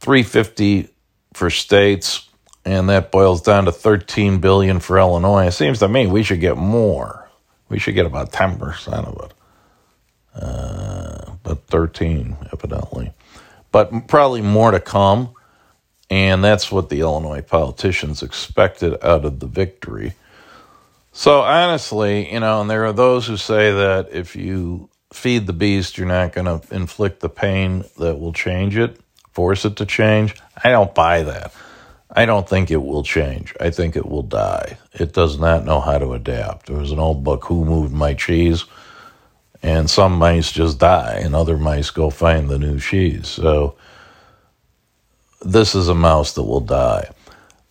350 0.00 0.88
for 1.34 1.50
states, 1.50 2.28
and 2.64 2.88
that 2.88 3.12
boils 3.12 3.42
down 3.42 3.66
to 3.66 3.72
13 3.72 4.40
billion 4.40 4.80
for 4.80 4.98
Illinois. 4.98 5.46
It 5.46 5.52
seems 5.52 5.78
to 5.78 5.88
me 5.88 6.06
we 6.06 6.22
should 6.22 6.40
get 6.40 6.56
more. 6.56 7.28
We 7.68 7.78
should 7.78 7.94
get 7.94 8.06
about 8.06 8.32
10% 8.32 8.88
of 9.04 9.24
it. 9.24 9.34
Uh, 10.34 11.32
but 11.42 11.66
13, 11.66 12.36
evidently. 12.52 13.12
But 13.70 14.08
probably 14.08 14.42
more 14.42 14.70
to 14.70 14.80
come. 14.80 15.34
And 16.10 16.42
that's 16.42 16.72
what 16.72 16.88
the 16.88 17.00
Illinois 17.00 17.42
politicians 17.42 18.22
expected 18.22 18.96
out 19.04 19.24
of 19.24 19.40
the 19.40 19.46
victory. 19.46 20.14
So 21.12 21.40
honestly, 21.40 22.32
you 22.32 22.40
know, 22.40 22.60
and 22.60 22.70
there 22.70 22.86
are 22.86 22.92
those 22.92 23.26
who 23.26 23.36
say 23.36 23.72
that 23.72 24.08
if 24.12 24.36
you 24.36 24.88
feed 25.12 25.46
the 25.46 25.52
beast, 25.52 25.98
you're 25.98 26.06
not 26.06 26.32
going 26.32 26.46
to 26.46 26.74
inflict 26.74 27.20
the 27.20 27.28
pain 27.28 27.84
that 27.98 28.18
will 28.18 28.32
change 28.32 28.76
it, 28.76 29.00
force 29.32 29.64
it 29.64 29.76
to 29.76 29.86
change. 29.86 30.34
I 30.62 30.70
don't 30.70 30.94
buy 30.94 31.24
that. 31.24 31.52
I 32.10 32.24
don't 32.24 32.48
think 32.48 32.70
it 32.70 32.82
will 32.82 33.02
change. 33.02 33.54
I 33.60 33.70
think 33.70 33.94
it 33.94 34.06
will 34.06 34.22
die. 34.22 34.78
It 34.94 35.12
does 35.12 35.38
not 35.38 35.64
know 35.64 35.80
how 35.80 35.98
to 35.98 36.14
adapt. 36.14 36.66
There 36.66 36.78
was 36.78 36.90
an 36.90 36.98
old 36.98 37.22
book, 37.22 37.44
Who 37.44 37.64
Moved 37.64 37.92
My 37.92 38.14
Cheese? 38.14 38.64
And 39.62 39.90
some 39.90 40.12
mice 40.12 40.52
just 40.52 40.78
die, 40.78 41.20
and 41.22 41.34
other 41.34 41.58
mice 41.58 41.90
go 41.90 42.10
find 42.10 42.48
the 42.48 42.58
new 42.58 42.78
cheese. 42.78 43.26
So 43.26 43.74
this 45.40 45.74
is 45.74 45.88
a 45.88 45.94
mouse 45.94 46.32
that 46.34 46.42
will 46.42 46.60
die. 46.60 47.10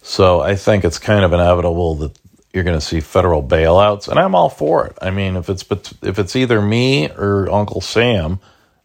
So 0.01 0.41
I 0.41 0.55
think 0.55 0.85
it's 0.85 0.99
kind 0.99 1.25
of 1.25 1.33
inevitable 1.33 1.95
that 1.95 2.17
you're 2.53 2.63
going 2.63 2.79
to 2.79 2.85
see 2.85 3.01
federal 3.01 3.43
bailouts, 3.43 4.07
and 4.07 4.17
I'm 4.17 4.33
all 4.33 4.49
for 4.49 4.87
it. 4.87 4.97
I 5.01 5.11
mean, 5.11 5.35
if 5.35 5.49
it's 5.49 5.65
if 6.01 6.17
it's 6.17 6.35
either 6.35 6.61
me 6.61 7.09
or 7.11 7.51
Uncle 7.51 7.81
Sam, 7.81 8.39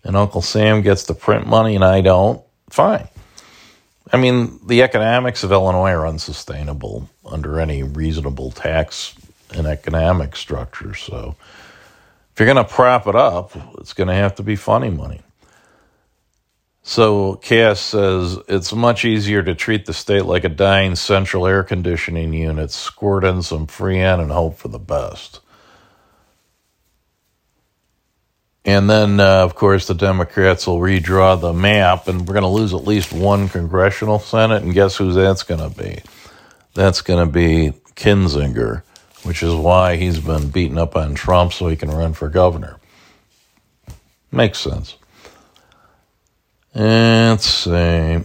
and 0.05 0.17
Uncle 0.17 0.43
Sam 0.43 0.83
gets 0.83 1.05
the 1.05 1.15
print 1.15 1.47
money 1.47 1.75
and 1.75 1.85
I 1.85 2.01
don't, 2.01 2.43
fine. 2.71 3.09
I 4.13 4.17
mean, 4.17 4.61
the 4.67 4.83
economics 4.83 5.43
of 5.43 5.53
Illinois 5.53 5.93
are 5.93 6.07
unsustainable 6.07 7.09
under 7.25 7.61
any 7.61 7.83
reasonable 7.83 8.51
tax 8.51 9.15
and 9.55 9.67
economic 9.67 10.37
structure. 10.37 10.95
So, 10.95 11.37
if 12.33 12.41
you're 12.41 12.53
going 12.53 12.65
to 12.65 12.71
prop 12.71 13.07
it 13.07 13.15
up, 13.15 13.53
it's 13.79 13.93
going 13.93 14.09
to 14.09 14.15
have 14.15 14.35
to 14.37 14.43
be 14.43 14.57
funny 14.57 14.91
money. 14.91 15.21
So 16.83 17.37
Kass 17.37 17.81
says 17.81 18.39
it's 18.49 18.73
much 18.73 19.05
easier 19.05 19.43
to 19.43 19.55
treat 19.55 19.87
the 19.87 19.95
state 19.95 20.25
like 20.25 20.45
a 20.45 20.49
dying 20.49 20.97
central 20.97 21.47
air 21.47 21.63
conditioning 21.63 22.33
unit, 22.33 22.73
squirt 22.73 23.25
in 23.25 23.43
some 23.43 23.69
Freon 23.69 24.21
and 24.21 24.33
hope 24.33 24.59
for 24.59 24.69
the 24.69 24.81
best. 24.81 25.41
And 28.65 28.89
then, 28.89 29.19
uh, 29.19 29.45
of 29.45 29.55
course, 29.55 29.87
the 29.87 29.95
Democrats 29.95 30.67
will 30.67 30.79
redraw 30.79 31.41
the 31.41 31.53
map, 31.53 32.07
and 32.07 32.21
we're 32.21 32.35
going 32.35 32.43
to 32.43 32.49
lose 32.49 32.73
at 32.73 32.85
least 32.85 33.13
one 33.13 33.49
congressional 33.49 34.21
Senate. 34.21 34.63
And 34.63 34.73
guess 34.73 34.97
who 34.97 35.13
that's 35.13 35.43
going 35.43 35.61
to 35.61 35.77
be? 35.77 36.01
That's 36.75 37.01
going 37.01 37.27
to 37.27 37.31
be 37.31 37.73
Kinzinger, 37.97 38.83
which 39.25 39.43
is 39.43 39.55
why 39.55 39.97
he's 39.97 40.21
been 40.21 40.51
beating 40.51 40.79
up 40.79 40.97
on 40.97 41.15
Trump 41.15 41.53
so 41.53 41.69
he 41.69 41.77
can 41.77 41.91
run 41.91 42.13
for 42.13 42.29
governor. 42.29 42.79
Makes 44.31 44.61
sense. 44.61 44.97
Let's 46.75 47.47
see. 47.47 48.21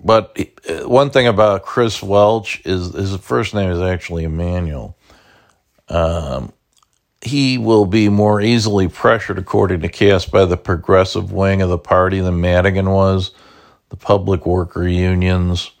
But 0.00 0.38
uh, 0.68 0.88
one 0.88 1.10
thing 1.10 1.26
about 1.26 1.64
Chris 1.64 2.02
Welch 2.02 2.62
is 2.64 2.92
his 2.92 3.16
first 3.16 3.54
name 3.54 3.70
is 3.70 3.80
actually 3.80 4.24
Emanuel. 4.24 4.96
Um, 5.88 6.52
he 7.20 7.58
will 7.58 7.84
be 7.84 8.08
more 8.08 8.40
easily 8.40 8.88
pressured, 8.88 9.38
according 9.38 9.80
to 9.80 9.88
Kass, 9.88 10.24
by 10.24 10.44
the 10.44 10.56
progressive 10.56 11.32
wing 11.32 11.62
of 11.62 11.68
the 11.68 11.78
party 11.78 12.20
than 12.20 12.40
Madigan 12.40 12.90
was, 12.90 13.32
the 13.88 13.96
public 13.96 14.46
worker 14.46 14.86
unions. 14.86 15.72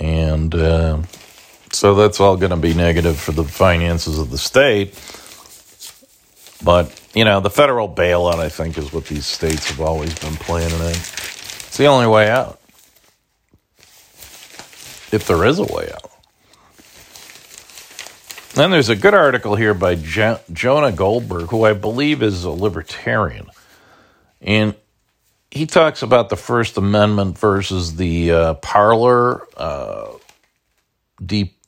And 0.00 0.54
uh, 0.54 1.02
so 1.70 1.94
that's 1.94 2.18
all 2.18 2.36
going 2.36 2.50
to 2.50 2.56
be 2.56 2.74
negative 2.74 3.18
for 3.18 3.32
the 3.32 3.44
finances 3.44 4.18
of 4.18 4.30
the 4.30 4.38
state. 4.38 4.94
But 6.64 7.00
you 7.14 7.24
know, 7.24 7.40
the 7.40 7.50
federal 7.50 7.88
bailout, 7.88 8.38
I 8.38 8.48
think, 8.48 8.78
is 8.78 8.92
what 8.92 9.06
these 9.06 9.26
states 9.26 9.68
have 9.70 9.80
always 9.80 10.18
been 10.18 10.34
planning 10.34 10.80
in. 10.80 10.86
It's 10.86 11.76
the 11.76 11.86
only 11.86 12.06
way 12.06 12.30
out. 12.30 12.60
If 15.12 15.26
there 15.26 15.44
is 15.44 15.58
a 15.58 15.64
way 15.64 15.90
out. 15.92 16.10
Then 18.54 18.70
there's 18.70 18.88
a 18.88 18.96
good 18.96 19.14
article 19.14 19.54
here 19.54 19.74
by 19.74 19.96
jo- 19.96 20.40
Jonah 20.52 20.92
Goldberg, 20.92 21.48
who 21.48 21.64
I 21.64 21.74
believe 21.74 22.22
is 22.22 22.44
a 22.44 22.50
libertarian. 22.50 23.48
And 24.40 24.74
he 25.50 25.66
talks 25.66 26.02
about 26.02 26.30
the 26.30 26.36
First 26.36 26.78
Amendment 26.78 27.38
versus 27.38 27.96
the 27.96 28.32
uh, 28.32 28.54
Parler 28.54 29.46
uh, 29.58 30.12
deep 31.24 31.58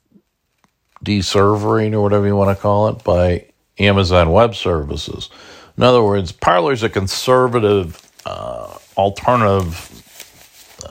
deservering 1.03 1.95
or 1.95 2.03
whatever 2.03 2.27
you 2.27 2.37
want 2.37 2.57
to 2.57 2.61
call 2.61 2.89
it 2.89 3.05
by 3.05 3.48
Amazon 3.79 4.31
Web 4.33 4.55
Services. 4.55 5.31
In 5.77 5.83
other 5.83 6.03
words, 6.03 6.33
Parler's 6.33 6.83
a 6.83 6.89
conservative 6.89 8.01
uh, 8.27 8.77
alternative. 8.97 10.03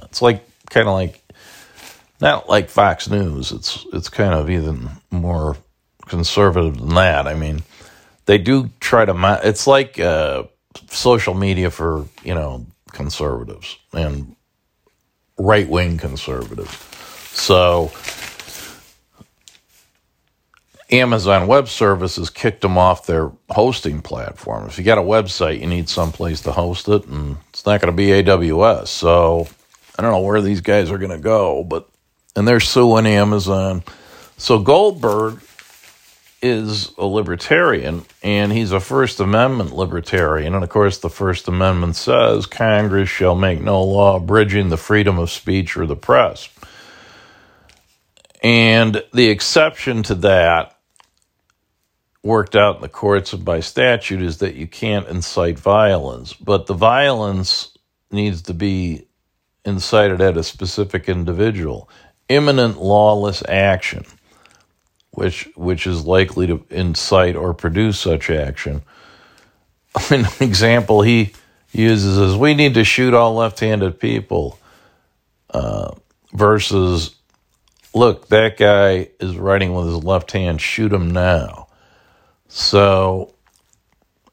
It's 0.04 0.22
like 0.22 0.48
kind 0.70 0.88
of 0.88 0.94
like 0.94 1.22
not 2.22 2.50
like 2.50 2.70
Fox 2.70 3.10
News. 3.10 3.52
It's 3.52 3.86
it's 3.94 4.10
kind 4.10 4.34
of 4.34 4.50
even 4.50 4.90
more 5.12 5.58
conservative 6.08 6.78
than 6.78 6.96
that. 6.96 7.28
I 7.28 7.34
mean, 7.34 7.64
they 8.26 8.38
do 8.38 8.70
try 8.80 9.06
to. 9.06 9.40
It's 9.44 9.68
like 9.68 10.00
uh, 10.00 10.44
social 10.90 11.34
media 11.34 11.70
for 11.70 12.06
you 12.24 12.34
know 12.34 12.66
conservatives 12.92 13.78
and 13.94 14.36
right 15.38 15.68
wing 15.70 15.98
conservatives. 15.98 16.76
So 17.32 17.92
Amazon 20.90 21.48
Web 21.48 21.68
Services 21.68 22.30
kicked 22.30 22.62
them 22.62 22.78
off 22.78 23.06
their 23.06 23.32
hosting 23.50 24.02
platform. 24.02 24.68
If 24.68 24.78
you 24.78 24.86
got 24.86 24.98
a 24.98 25.02
website, 25.02 25.60
you 25.60 25.68
need 25.68 25.90
someplace 25.90 26.42
to 26.42 26.52
host 26.54 26.88
it, 26.88 27.06
and 27.08 27.38
it's 27.50 27.66
not 27.66 27.82
going 27.82 27.92
to 27.92 27.98
be 27.98 28.08
AWS. 28.08 28.88
So 28.88 29.48
I 29.98 30.02
don't 30.02 30.12
know 30.12 30.22
where 30.22 30.42
these 30.42 30.62
guys 30.62 30.90
are 30.90 30.98
going 30.98 31.12
to 31.12 31.18
go, 31.18 31.64
but 31.64 31.90
and 32.36 32.48
they're 32.48 32.60
suing 32.60 33.08
Amazon. 33.08 33.84
So 34.38 34.60
Goldberg 34.60 35.42
is 36.42 36.92
a 36.98 37.06
libertarian 37.06 38.06
and 38.22 38.52
he's 38.52 38.72
a 38.72 38.80
First 38.80 39.20
Amendment 39.20 39.74
libertarian. 39.74 40.54
And 40.54 40.64
of 40.64 40.70
course, 40.70 41.00
the 41.00 41.10
First 41.10 41.48
Amendment 41.48 41.96
says 41.96 42.46
Congress 42.46 43.10
shall 43.10 43.36
make 43.36 43.60
no 43.60 43.84
law 43.84 44.18
abridging 44.18 44.70
the 44.70 44.78
freedom 44.78 45.18
of 45.18 45.32
speech 45.32 45.76
or 45.76 45.88
the 45.88 45.96
press. 45.96 46.48
And 48.44 49.04
the 49.14 49.30
exception 49.30 50.04
to 50.04 50.16
that, 50.16 50.77
worked 52.28 52.56
out 52.56 52.78
in 52.78 52.82
the 52.84 52.90
courts 52.90 53.34
by 53.34 53.62
statute, 53.62 54.22
is 54.22 54.40
that 54.40 54.56
you 54.56 54.68
can't 54.68 55.08
incite 55.08 55.60
violence. 55.60 56.34
But 56.34 56.68
the 56.68 56.76
violence 56.76 57.76
needs 58.12 58.44
to 58.44 58.54
be 58.54 59.08
incited 59.66 60.22
at 60.22 60.38
a 60.38 60.44
specific 60.44 61.10
individual. 61.10 61.90
Imminent 62.30 62.80
lawless 62.82 63.44
action 63.50 64.06
which 65.18 65.50
which 65.56 65.88
is 65.88 66.06
likely 66.06 66.46
to 66.46 66.64
incite 66.70 67.36
or 67.36 67.54
produce 67.54 68.00
such 68.00 68.30
action. 68.30 68.84
An 70.12 70.28
example 70.40 71.02
he 71.02 71.34
uses 71.72 72.18
is 72.20 72.36
we 72.36 72.54
need 72.54 72.76
to 72.76 72.84
shoot 72.84 73.16
all 73.16 73.34
left-handed 73.34 74.00
people 74.00 74.60
uh, 75.50 75.94
versus 76.34 77.16
look 77.96 78.28
that 78.30 78.58
guy 78.58 79.10
is 79.20 79.36
writing 79.38 79.74
with 79.74 79.88
his 79.88 80.04
left 80.04 80.32
hand 80.34 80.62
shoot 80.62 80.94
him 80.94 81.10
now 81.12 81.67
so 82.48 83.34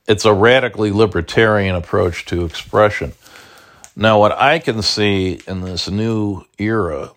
it's 0.07 0.25
a 0.25 0.33
radically 0.33 0.91
libertarian 0.91 1.75
approach 1.75 2.25
to 2.25 2.45
expression 2.45 3.13
now 3.97 4.19
what 4.19 4.33
i 4.33 4.59
can 4.59 4.83
see 4.83 5.41
in 5.47 5.61
this 5.63 5.91
new 5.91 6.43
era 6.59 7.11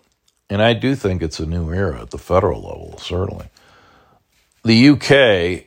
and 0.50 0.62
i 0.62 0.72
do 0.72 0.94
think 0.94 1.22
it's 1.22 1.40
a 1.40 1.46
new 1.46 1.72
era 1.72 2.02
at 2.02 2.10
the 2.10 2.18
federal 2.18 2.62
level 2.62 2.96
certainly 2.98 3.46
the 4.64 4.90
UK 4.90 5.64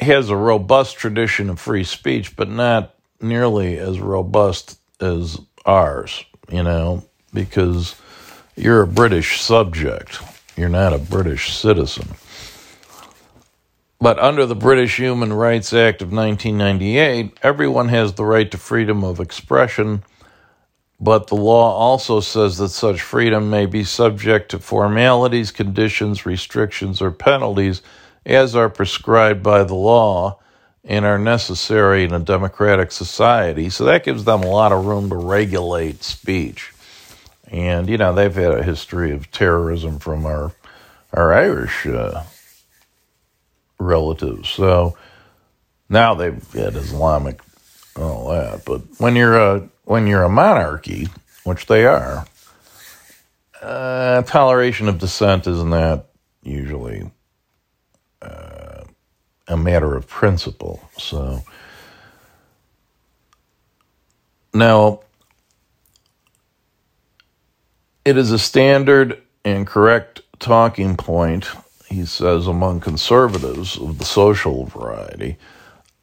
has 0.00 0.28
a 0.28 0.36
robust 0.36 0.96
tradition 0.96 1.50
of 1.50 1.60
free 1.60 1.84
speech, 1.84 2.34
but 2.36 2.48
not 2.48 2.94
nearly 3.20 3.78
as 3.78 4.00
robust 4.00 4.80
as 5.00 5.40
ours, 5.64 6.24
you 6.50 6.62
know, 6.62 7.04
because 7.32 7.94
you're 8.56 8.82
a 8.82 8.86
British 8.88 9.40
subject. 9.40 10.20
You're 10.56 10.68
not 10.68 10.92
a 10.92 10.98
British 10.98 11.56
citizen. 11.56 12.08
But 14.02 14.18
under 14.18 14.46
the 14.46 14.56
British 14.56 14.98
Human 14.98 15.32
Rights 15.32 15.72
Act 15.72 16.02
of 16.02 16.12
1998, 16.12 17.38
everyone 17.42 17.88
has 17.90 18.14
the 18.14 18.26
right 18.26 18.50
to 18.50 18.58
freedom 18.58 19.04
of 19.04 19.20
expression 19.20 20.02
but 21.02 21.26
the 21.26 21.34
law 21.34 21.76
also 21.76 22.20
says 22.20 22.58
that 22.58 22.68
such 22.68 23.02
freedom 23.02 23.50
may 23.50 23.66
be 23.66 23.82
subject 23.82 24.52
to 24.52 24.60
formalities, 24.60 25.50
conditions, 25.50 26.24
restrictions, 26.24 27.02
or 27.02 27.10
penalties 27.10 27.82
as 28.24 28.54
are 28.54 28.68
prescribed 28.70 29.42
by 29.42 29.64
the 29.64 29.74
law 29.74 30.38
and 30.84 31.04
are 31.04 31.18
necessary 31.18 32.04
in 32.04 32.14
a 32.14 32.20
democratic 32.20 32.92
society. 32.92 33.68
So 33.68 33.84
that 33.86 34.04
gives 34.04 34.22
them 34.22 34.44
a 34.44 34.50
lot 34.50 34.70
of 34.70 34.86
room 34.86 35.10
to 35.10 35.16
regulate 35.16 36.04
speech. 36.04 36.72
And, 37.48 37.88
you 37.88 37.98
know, 37.98 38.14
they've 38.14 38.32
had 38.32 38.52
a 38.52 38.62
history 38.62 39.10
of 39.10 39.28
terrorism 39.32 39.98
from 39.98 40.24
our, 40.24 40.52
our 41.12 41.32
Irish 41.32 41.84
uh, 41.84 42.22
relatives. 43.82 44.48
So 44.48 44.96
now 45.88 46.14
they've 46.14 46.52
had 46.52 46.76
Islamic, 46.76 47.40
all 47.96 48.28
that. 48.30 48.64
But 48.64 48.82
when 48.98 49.16
you're 49.16 49.38
a 49.38 49.68
when 49.84 50.06
you're 50.06 50.22
a 50.22 50.28
monarchy, 50.28 51.08
which 51.44 51.66
they 51.66 51.84
are, 51.84 52.24
uh, 53.60 54.22
toleration 54.22 54.88
of 54.88 54.98
dissent 54.98 55.46
isn't 55.46 55.70
that 55.70 56.06
usually 56.42 57.10
uh, 58.22 58.84
a 59.48 59.56
matter 59.56 59.96
of 59.96 60.06
principle. 60.08 60.88
So 60.98 61.42
now 64.54 65.00
it 68.04 68.16
is 68.16 68.32
a 68.32 68.38
standard 68.38 69.22
and 69.44 69.66
correct 69.66 70.22
talking 70.38 70.96
point, 70.96 71.46
he 71.92 72.06
says, 72.06 72.46
among 72.46 72.80
conservatives 72.80 73.78
of 73.78 73.98
the 73.98 74.04
social 74.04 74.66
variety 74.66 75.36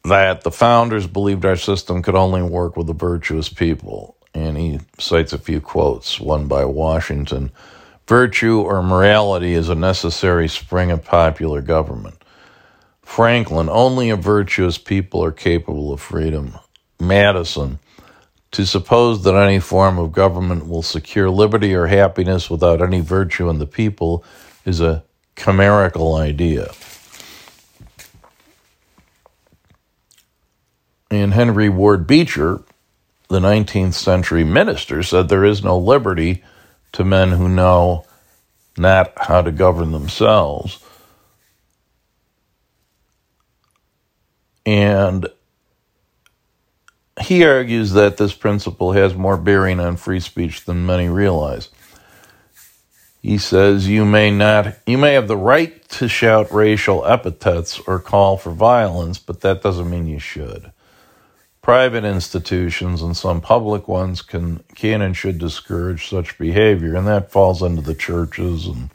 that 0.04 0.42
the 0.42 0.50
founders 0.50 1.06
believed 1.06 1.44
our 1.44 1.56
system 1.56 2.02
could 2.02 2.14
only 2.14 2.42
work 2.42 2.76
with 2.76 2.88
a 2.88 2.94
virtuous 2.94 3.48
people. 3.48 4.16
And 4.32 4.56
he 4.56 4.80
cites 4.98 5.32
a 5.32 5.38
few 5.38 5.60
quotes, 5.60 6.18
one 6.18 6.46
by 6.46 6.64
Washington 6.64 7.52
Virtue 8.10 8.60
or 8.62 8.82
morality 8.82 9.54
is 9.54 9.68
a 9.68 9.74
necessary 9.76 10.48
spring 10.48 10.90
of 10.90 11.04
popular 11.04 11.62
government. 11.62 12.20
Franklin, 13.02 13.68
only 13.68 14.10
a 14.10 14.16
virtuous 14.16 14.78
people 14.78 15.22
are 15.22 15.30
capable 15.30 15.92
of 15.92 16.00
freedom. 16.00 16.58
Madison, 16.98 17.78
to 18.50 18.66
suppose 18.66 19.22
that 19.22 19.36
any 19.36 19.60
form 19.60 19.96
of 19.96 20.10
government 20.10 20.66
will 20.66 20.82
secure 20.82 21.30
liberty 21.30 21.72
or 21.72 21.86
happiness 21.86 22.50
without 22.50 22.82
any 22.82 23.00
virtue 23.00 23.48
in 23.48 23.60
the 23.60 23.66
people 23.66 24.24
is 24.64 24.80
a 24.80 25.04
chimerical 25.40 26.14
idea. 26.14 26.70
And 31.10 31.32
Henry 31.32 31.68
Ward 31.68 32.06
Beecher, 32.06 32.62
the 33.28 33.40
19th 33.40 33.94
century 33.94 34.44
minister, 34.44 35.02
said 35.02 35.28
there 35.28 35.44
is 35.44 35.64
no 35.64 35.78
liberty 35.78 36.44
to 36.92 37.04
men 37.04 37.30
who 37.30 37.48
know 37.48 38.04
not 38.76 39.12
how 39.16 39.42
to 39.42 39.50
govern 39.50 39.92
themselves. 39.92 40.84
And 44.66 45.26
he 47.20 47.44
argues 47.44 47.92
that 47.92 48.18
this 48.18 48.34
principle 48.34 48.92
has 48.92 49.14
more 49.14 49.36
bearing 49.36 49.80
on 49.80 49.96
free 49.96 50.20
speech 50.20 50.64
than 50.64 50.86
many 50.86 51.08
realize. 51.08 51.70
He 53.20 53.38
says 53.38 53.88
you 53.88 54.04
may 54.04 54.30
not 54.30 54.78
you 54.86 54.98
may 54.98 55.14
have 55.14 55.28
the 55.28 55.36
right 55.36 55.86
to 55.90 56.08
shout 56.08 56.52
racial 56.52 57.04
epithets 57.06 57.78
or 57.80 57.98
call 57.98 58.36
for 58.36 58.50
violence, 58.50 59.18
but 59.18 59.42
that 59.42 59.62
doesn't 59.62 59.90
mean 59.90 60.06
you 60.06 60.18
should 60.18 60.72
private 61.62 62.04
institutions 62.04 63.02
and 63.02 63.16
some 63.16 63.40
public 63.40 63.86
ones 63.86 64.22
can 64.22 64.58
can 64.74 65.02
and 65.02 65.16
should 65.16 65.38
discourage 65.38 66.08
such 66.08 66.38
behavior, 66.38 66.96
and 66.96 67.06
that 67.06 67.30
falls 67.30 67.62
into 67.62 67.82
the 67.82 67.94
churches 67.94 68.66
and 68.66 68.90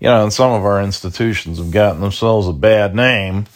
you 0.00 0.08
know, 0.08 0.24
and 0.24 0.32
some 0.32 0.50
of 0.50 0.64
our 0.64 0.82
institutions 0.82 1.58
have 1.58 1.70
gotten 1.70 2.00
themselves 2.00 2.48
a 2.48 2.52
bad 2.52 2.92
name. 2.92 3.46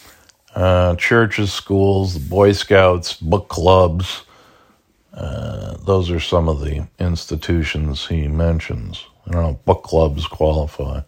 Uh, 0.55 0.95
churches, 0.95 1.53
schools, 1.53 2.15
the 2.15 2.21
Boy 2.21 2.53
Scouts, 2.53 3.15
book 3.15 3.49
clubs. 3.49 4.23
Uh, 5.13 5.77
those 5.79 6.09
are 6.09 6.21
some 6.21 6.49
of 6.49 6.61
the 6.61 6.87
institutions 7.01 8.07
he 8.07 8.29
mentions. 8.29 9.07
I 9.27 9.33
don't 9.33 9.43
know, 9.43 9.61
book 9.65 9.83
clubs 9.83 10.27
qualify. 10.27 11.03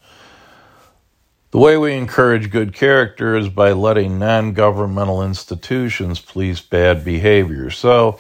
The 1.51 1.59
way 1.59 1.79
we 1.79 1.95
encourage 1.95 2.51
good 2.51 2.75
character 2.75 3.37
is 3.37 3.49
by 3.49 3.73
letting 3.73 4.19
non 4.19 4.53
governmental 4.53 5.23
institutions 5.23 6.21
police 6.21 6.61
bad 6.61 7.05
behavior. 7.05 7.71
So 7.71 8.19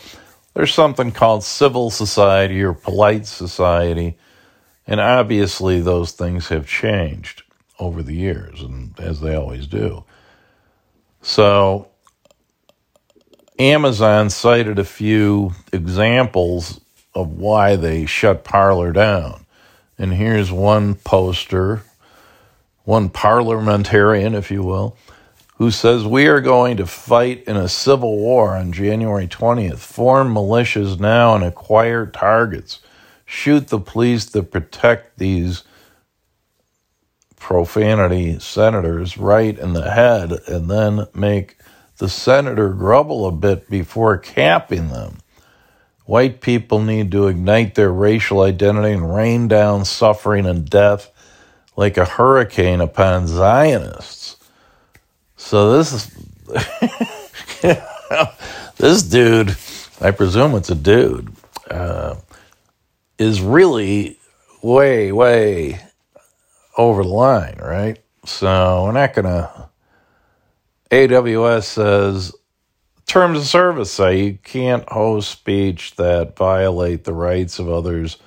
there's 0.54 0.72
something 0.72 1.12
called 1.12 1.44
civil 1.44 1.90
society 1.90 2.62
or 2.62 2.72
polite 2.72 3.26
society, 3.26 4.16
and 4.86 4.98
obviously 4.98 5.80
those 5.80 6.12
things 6.12 6.48
have 6.48 6.66
changed 6.66 7.42
over 7.78 8.02
the 8.02 8.14
years, 8.14 8.62
and 8.62 8.98
as 8.98 9.20
they 9.20 9.34
always 9.34 9.66
do. 9.66 10.04
So 11.20 11.88
Amazon 13.58 14.30
cited 14.30 14.78
a 14.78 14.84
few 14.84 15.52
examples 15.72 16.80
of 17.14 17.32
why 17.32 17.76
they 17.76 18.06
shut 18.06 18.44
Parler 18.44 18.92
down. 18.92 19.44
And 19.98 20.14
here's 20.14 20.52
one 20.52 20.94
poster 20.94 21.82
one 22.88 23.10
parliamentarian, 23.10 24.34
if 24.34 24.50
you 24.50 24.62
will, 24.62 24.96
who 25.56 25.70
says 25.70 26.06
we 26.06 26.26
are 26.26 26.40
going 26.40 26.78
to 26.78 26.86
fight 26.86 27.44
in 27.44 27.54
a 27.54 27.68
civil 27.68 28.16
war 28.16 28.56
on 28.56 28.72
January 28.72 29.28
20th, 29.28 29.76
form 29.76 30.32
militias 30.32 30.98
now 30.98 31.34
and 31.34 31.44
acquire 31.44 32.06
targets, 32.06 32.80
shoot 33.26 33.68
the 33.68 33.78
police 33.78 34.24
that 34.24 34.50
protect 34.50 35.18
these 35.18 35.64
profanity 37.36 38.38
senators 38.38 39.18
right 39.18 39.58
in 39.58 39.74
the 39.74 39.90
head, 39.90 40.32
and 40.48 40.70
then 40.70 41.06
make 41.12 41.58
the 41.98 42.08
senator 42.08 42.70
grumble 42.70 43.26
a 43.26 43.32
bit 43.32 43.68
before 43.68 44.16
capping 44.16 44.88
them. 44.88 45.18
White 46.08 46.40
people 46.40 46.80
need 46.80 47.12
to 47.12 47.26
ignite 47.26 47.74
their 47.74 47.92
racial 47.92 48.40
identity 48.40 48.94
and 48.94 49.14
rain 49.14 49.46
down 49.46 49.84
suffering 49.84 50.46
and 50.46 50.64
death 50.66 51.10
like 51.76 51.98
a 51.98 52.06
hurricane 52.06 52.80
upon 52.80 53.26
Zionists. 53.26 54.38
So 55.36 55.76
this 55.76 55.92
is 55.92 56.06
this 58.78 59.02
dude, 59.02 59.54
I 60.00 60.12
presume 60.12 60.54
it's 60.54 60.70
a 60.70 60.74
dude, 60.74 61.30
uh, 61.70 62.14
is 63.18 63.42
really 63.42 64.18
way, 64.62 65.12
way 65.12 65.78
over 66.78 67.02
the 67.02 67.10
line, 67.10 67.58
right? 67.60 67.98
So 68.24 68.84
we're 68.84 68.92
not 68.92 69.12
to. 69.26 69.68
AWS 70.90 71.64
says 71.64 72.32
terms 73.08 73.38
of 73.40 73.46
service 73.46 73.92
say 73.92 74.24
you 74.24 74.38
can't 74.44 74.88
host 74.88 75.30
speech 75.32 75.96
that 75.96 76.36
violate 76.36 77.04
the 77.04 77.14
rights 77.14 77.58
of 77.58 77.68
others 77.70 78.18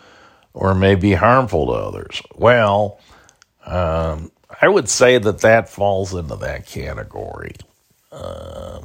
or 0.54 0.76
may 0.76 0.96
be 0.96 1.13
harmful 1.13 1.67
to 1.67 1.74
others. 1.74 2.22
Well, 2.36 3.00
um, 3.65 4.32
I 4.62 4.67
would 4.67 4.89
say 4.89 5.17
that 5.20 5.39
that 5.41 5.70
falls 5.70 6.13
into 6.13 6.36
that 6.38 6.67
category. 6.67 7.56
Uh, 8.12 8.82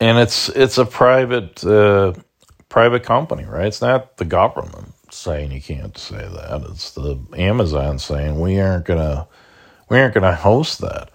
and 0.00 0.18
it's 0.18 0.48
it's 0.50 0.78
a 0.78 0.86
private 0.86 1.64
uh, 1.64 2.14
private 2.68 3.04
company, 3.04 3.44
right? 3.44 3.66
It's 3.66 3.82
not 3.82 4.16
the 4.16 4.24
government 4.24 4.94
saying 5.10 5.52
you 5.52 5.60
can't 5.62 5.98
say 5.98 6.16
that. 6.16 6.66
It's 6.70 6.92
the 6.92 7.18
Amazon 7.36 7.98
saying 7.98 8.40
we 8.40 8.60
aren't 8.60 8.86
gonna 8.86 9.28
we 9.90 9.98
aren't 9.98 10.14
gonna 10.14 10.34
host 10.34 10.80
that. 10.80 11.10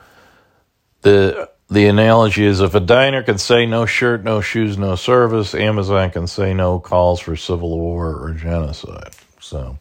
The 1.01 1.49
the 1.69 1.87
analogy 1.87 2.45
is 2.45 2.61
if 2.61 2.75
a 2.75 2.79
diner 2.79 3.23
can 3.23 3.39
say 3.39 3.65
no 3.65 3.87
shirt, 3.87 4.23
no 4.23 4.41
shoes, 4.41 4.77
no 4.77 4.95
service, 4.95 5.55
Amazon 5.55 6.11
can 6.11 6.27
say 6.27 6.53
no 6.53 6.79
calls 6.79 7.19
for 7.19 7.35
civil 7.35 7.79
war 7.79 8.15
or 8.15 8.33
genocide. 8.33 9.13
So 9.39 9.79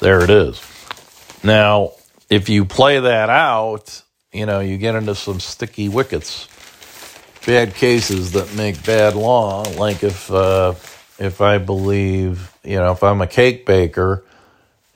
there 0.00 0.22
it 0.22 0.28
is. 0.28 0.60
Now, 1.42 1.92
if 2.28 2.50
you 2.50 2.66
play 2.66 3.00
that 3.00 3.30
out, 3.30 4.02
you 4.32 4.44
know, 4.44 4.60
you 4.60 4.76
get 4.76 4.94
into 4.96 5.14
some 5.14 5.40
sticky 5.40 5.88
wickets, 5.88 6.48
bad 7.46 7.74
cases 7.74 8.32
that 8.32 8.54
make 8.54 8.84
bad 8.84 9.14
law. 9.14 9.62
Like 9.62 10.02
if 10.02 10.30
uh, 10.30 10.74
if 11.18 11.40
I 11.40 11.58
believe, 11.58 12.52
you 12.64 12.76
know, 12.76 12.92
if 12.92 13.02
I'm 13.02 13.22
a 13.22 13.26
cake 13.26 13.64
baker 13.64 14.24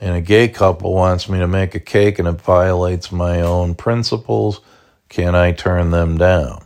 and 0.02 0.16
a 0.16 0.20
gay 0.20 0.48
couple 0.48 0.92
wants 0.92 1.28
me 1.28 1.38
to 1.38 1.46
make 1.46 1.76
a 1.76 1.80
cake 1.80 2.18
and 2.18 2.26
it 2.26 2.40
violates 2.40 3.12
my 3.12 3.40
own 3.40 3.76
principles, 3.76 4.60
can 5.08 5.36
I 5.36 5.52
turn 5.52 5.92
them 5.92 6.18
down? 6.18 6.64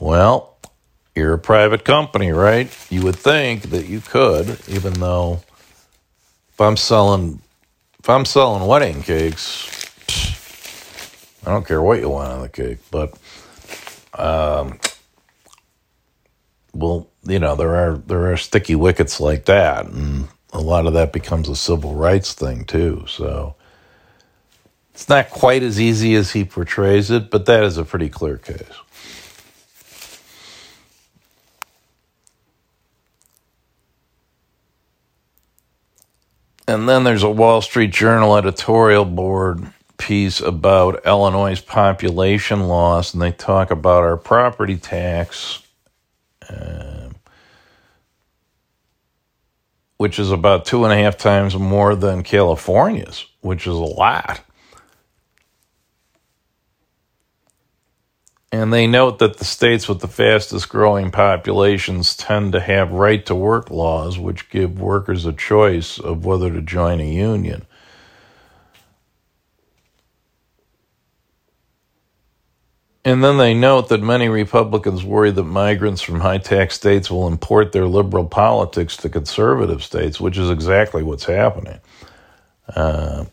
Well, 0.00 0.56
you're 1.14 1.34
a 1.34 1.38
private 1.38 1.84
company, 1.84 2.32
right? 2.32 2.74
You 2.88 3.02
would 3.02 3.16
think 3.16 3.64
that 3.64 3.86
you 3.86 4.00
could, 4.00 4.58
even 4.66 4.94
though 4.94 5.42
if 6.48 6.58
I'm 6.58 6.78
selling 6.78 7.42
if 7.98 8.08
I'm 8.08 8.24
selling 8.24 8.66
wedding 8.66 9.02
cakes, 9.02 9.68
I 11.44 11.50
don't 11.50 11.66
care 11.66 11.82
what 11.82 12.00
you 12.00 12.08
want 12.08 12.32
on 12.32 12.40
the 12.40 12.48
cake, 12.48 12.78
but 12.90 13.12
um, 14.14 14.78
well, 16.72 17.08
you 17.24 17.38
know, 17.38 17.56
there 17.56 17.76
are 17.76 17.98
there 17.98 18.32
are 18.32 18.38
sticky 18.38 18.74
wickets 18.74 19.20
like 19.20 19.44
that, 19.44 19.84
and 19.84 20.28
a 20.52 20.60
lot 20.60 20.86
of 20.86 20.94
that 20.94 21.12
becomes 21.12 21.48
a 21.48 21.56
civil 21.56 21.94
rights 21.94 22.32
thing 22.32 22.64
too. 22.64 23.04
So 23.08 23.54
it's 24.92 25.08
not 25.08 25.30
quite 25.30 25.62
as 25.62 25.80
easy 25.80 26.14
as 26.14 26.32
he 26.32 26.44
portrays 26.44 27.10
it, 27.10 27.30
but 27.30 27.46
that 27.46 27.64
is 27.64 27.78
a 27.78 27.84
pretty 27.84 28.08
clear 28.08 28.36
case. 28.36 28.64
And 36.68 36.88
then 36.88 37.02
there's 37.02 37.24
a 37.24 37.30
Wall 37.30 37.62
Street 37.62 37.90
Journal 37.90 38.36
editorial 38.36 39.04
board 39.04 39.72
piece 39.98 40.40
about 40.40 41.04
Illinois' 41.04 41.60
population 41.60 42.68
loss, 42.68 43.12
and 43.12 43.20
they 43.20 43.32
talk 43.32 43.72
about 43.72 44.04
our 44.04 44.16
property 44.16 44.76
tax, 44.76 45.62
which 50.00 50.18
is 50.18 50.30
about 50.30 50.64
two 50.64 50.82
and 50.86 50.94
a 50.94 50.96
half 50.96 51.18
times 51.18 51.54
more 51.54 51.94
than 51.94 52.22
California's, 52.22 53.26
which 53.42 53.66
is 53.66 53.74
a 53.74 53.80
lot. 53.80 54.40
And 58.50 58.72
they 58.72 58.86
note 58.86 59.18
that 59.18 59.36
the 59.36 59.44
states 59.44 59.90
with 59.90 60.00
the 60.00 60.08
fastest 60.08 60.70
growing 60.70 61.10
populations 61.10 62.16
tend 62.16 62.52
to 62.52 62.60
have 62.60 62.92
right 62.92 63.26
to 63.26 63.34
work 63.34 63.70
laws, 63.70 64.18
which 64.18 64.48
give 64.48 64.80
workers 64.80 65.26
a 65.26 65.34
choice 65.34 65.98
of 65.98 66.24
whether 66.24 66.50
to 66.50 66.62
join 66.62 66.98
a 67.00 67.04
union. 67.04 67.66
And 73.10 73.24
then 73.24 73.38
they 73.38 73.54
note 73.54 73.88
that 73.88 74.00
many 74.00 74.28
Republicans 74.28 75.02
worry 75.04 75.32
that 75.32 75.42
migrants 75.42 76.00
from 76.00 76.20
high 76.20 76.38
tax 76.38 76.76
states 76.76 77.10
will 77.10 77.26
import 77.26 77.72
their 77.72 77.88
liberal 77.88 78.24
politics 78.24 78.96
to 78.98 79.08
conservative 79.08 79.82
states, 79.82 80.20
which 80.20 80.38
is 80.38 80.48
exactly 80.48 81.02
what's 81.02 81.24
happening. 81.24 81.80
Uh, 82.68 83.24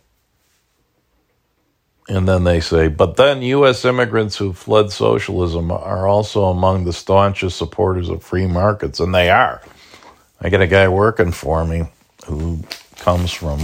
and 2.09 2.27
then 2.27 2.43
they 2.43 2.59
say, 2.59 2.87
but 2.87 3.17
then 3.17 3.43
U.S. 3.43 3.85
immigrants 3.85 4.35
who 4.35 4.51
fled 4.51 4.91
socialism 4.91 5.71
are 5.71 6.07
also 6.07 6.45
among 6.45 6.85
the 6.85 6.93
staunchest 6.93 7.55
supporters 7.55 8.09
of 8.09 8.23
free 8.23 8.47
markets, 8.47 8.99
and 8.99 9.13
they 9.13 9.29
are. 9.29 9.61
I 10.41 10.49
get 10.49 10.61
a 10.61 10.67
guy 10.67 10.87
working 10.87 11.31
for 11.31 11.63
me 11.65 11.83
who 12.25 12.63
comes 12.95 13.31
from 13.31 13.59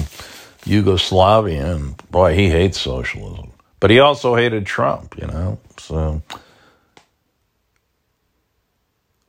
Yugoslavia, 0.63 1.73
and 1.75 1.97
boy, 2.11 2.35
he 2.35 2.49
hates 2.49 2.79
socialism. 2.79 3.49
But 3.79 3.89
he 3.89 3.99
also 3.99 4.35
hated 4.35 4.67
Trump, 4.67 5.17
you 5.19 5.25
know, 5.25 5.57
so 5.79 6.21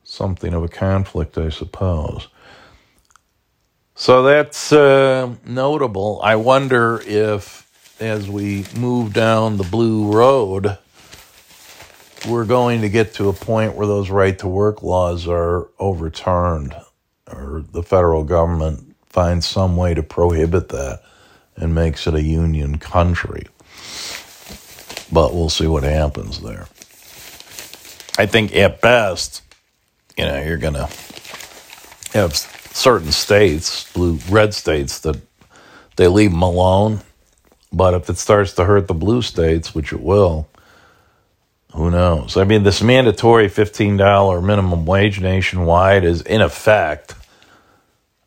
something 0.03 0.53
of 0.53 0.63
a 0.63 0.69
conflict, 0.69 1.37
I 1.37 1.49
suppose. 1.49 2.27
So 3.95 4.23
that's 4.23 4.73
uh, 4.73 5.35
notable. 5.45 6.19
I 6.23 6.35
wonder 6.35 7.01
if 7.05 7.65
as 8.01 8.29
we 8.29 8.65
move 8.75 9.13
down 9.13 9.57
the 9.57 9.63
blue 9.63 10.11
road, 10.11 10.77
we're 12.27 12.45
going 12.45 12.81
to 12.81 12.89
get 12.89 13.13
to 13.15 13.29
a 13.29 13.33
point 13.33 13.75
where 13.75 13.87
those 13.87 14.09
right 14.09 14.37
to 14.39 14.47
work 14.47 14.83
laws 14.83 15.27
are 15.27 15.69
overturned 15.79 16.75
or 17.31 17.63
the 17.71 17.83
federal 17.83 18.23
government 18.23 18.95
finds 19.07 19.47
some 19.47 19.77
way 19.77 19.93
to 19.93 20.03
prohibit 20.03 20.69
that 20.69 21.01
and 21.55 21.75
makes 21.75 22.07
it 22.07 22.13
a 22.15 22.21
union 22.21 22.77
country. 22.77 23.43
But 25.15 25.33
we'll 25.33 25.49
see 25.49 25.65
what 25.65 25.81
happens 25.83 26.41
there. 26.41 26.67
I 28.19 28.27
think 28.27 28.55
at 28.55 28.81
best, 28.81 29.41
you 30.15 30.25
know, 30.25 30.43
you're 30.43 30.57
going 30.57 30.75
to 30.75 30.89
have 32.13 32.35
certain 32.35 33.11
states, 33.11 33.91
blue, 33.93 34.19
red 34.29 34.53
states, 34.53 34.99
that 34.99 35.17
they 35.95 36.07
leave 36.07 36.31
them 36.31 36.43
alone 36.43 37.01
but 37.75 37.93
if 37.93 38.09
it 38.09 38.17
starts 38.17 38.53
to 38.53 38.63
hurt 38.63 38.87
the 38.87 38.93
blue 38.93 39.21
states, 39.21 39.75
which 39.75 39.91
it 39.91 39.99
will, 39.99 40.47
who 41.73 41.91
knows? 41.91 42.37
I 42.37 42.45
mean, 42.45 42.63
this 42.63 42.81
mandatory 42.81 43.49
$15 43.49 44.41
minimum 44.41 44.85
wage 44.85 45.19
nationwide 45.19 46.05
is, 46.05 46.21
in 46.21 46.39
effect, 46.39 47.15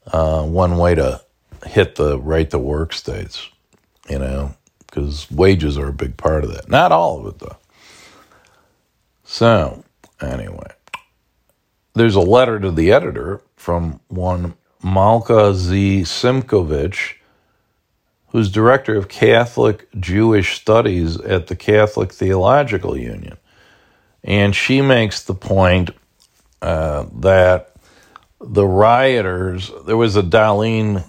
uh, 0.07 0.43
one 0.43 0.77
way 0.77 0.95
to 0.97 1.23
hit 1.65 1.95
the 1.95 2.19
right 2.19 2.51
to 2.51 2.59
work 2.59 2.93
states, 2.93 3.49
you 4.11 4.19
know, 4.19 4.55
because 4.99 5.31
wages 5.31 5.79
are 5.79 5.89
a 5.89 5.93
big 5.93 6.17
part 6.17 6.45
of 6.45 6.53
that. 6.53 6.69
Not 6.69 6.93
all 6.93 7.21
of 7.21 7.27
it, 7.27 7.39
though. 7.39 7.57
So, 9.25 9.85
anyway, 10.21 10.73
there's 11.95 12.15
a 12.15 12.21
letter 12.21 12.59
to 12.59 12.71
the 12.71 12.93
editor 12.93 13.41
from 13.57 14.01
one 14.09 14.55
Malka 14.83 15.55
Z. 15.55 16.03
Simkovich 16.03 17.15
who's 18.31 18.51
director 18.51 18.95
of 18.95 19.09
Catholic 19.09 19.89
Jewish 19.99 20.61
Studies 20.61 21.19
at 21.19 21.47
the 21.47 21.57
Catholic 21.57 22.13
Theological 22.13 22.95
Union. 22.97 23.39
And 24.23 24.55
she 24.55 24.83
makes 24.83 25.23
the 25.23 25.35
point 25.35 25.91
uh, 26.61 27.07
that 27.21 27.73
the 28.39 28.67
rioters, 28.67 29.71
there 29.87 29.97
was 29.97 30.17
a 30.17 30.23
Dahleen 30.23 31.09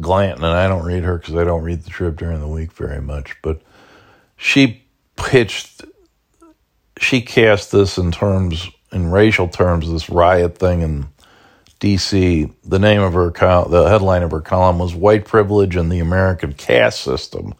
Glanton, 0.00 0.44
and 0.44 0.54
I 0.54 0.68
don't 0.68 0.84
read 0.84 1.04
her 1.04 1.18
because 1.18 1.34
I 1.34 1.44
don't 1.44 1.62
read 1.62 1.82
the 1.82 1.90
Trib 1.90 2.18
during 2.18 2.40
the 2.40 2.48
week 2.48 2.72
very 2.72 3.00
much, 3.00 3.36
but 3.42 3.62
she 4.36 4.84
pitched, 5.16 5.84
she 6.98 7.22
cast 7.22 7.72
this 7.72 7.96
in 7.96 8.12
terms, 8.12 8.68
in 8.92 9.10
racial 9.10 9.48
terms, 9.48 9.90
this 9.90 10.10
riot 10.10 10.58
thing 10.58 10.82
in 10.82 11.08
D.C., 11.78 12.50
the 12.64 12.78
name 12.78 13.02
of 13.02 13.12
her 13.14 13.30
the 13.30 13.86
headline 13.88 14.22
of 14.22 14.30
her 14.30 14.40
column 14.40 14.78
was 14.78 14.94
"White 14.94 15.26
Privilege 15.26 15.76
and 15.76 15.92
the 15.92 16.00
American 16.00 16.52
Caste 16.54 17.00
System" 17.00 17.54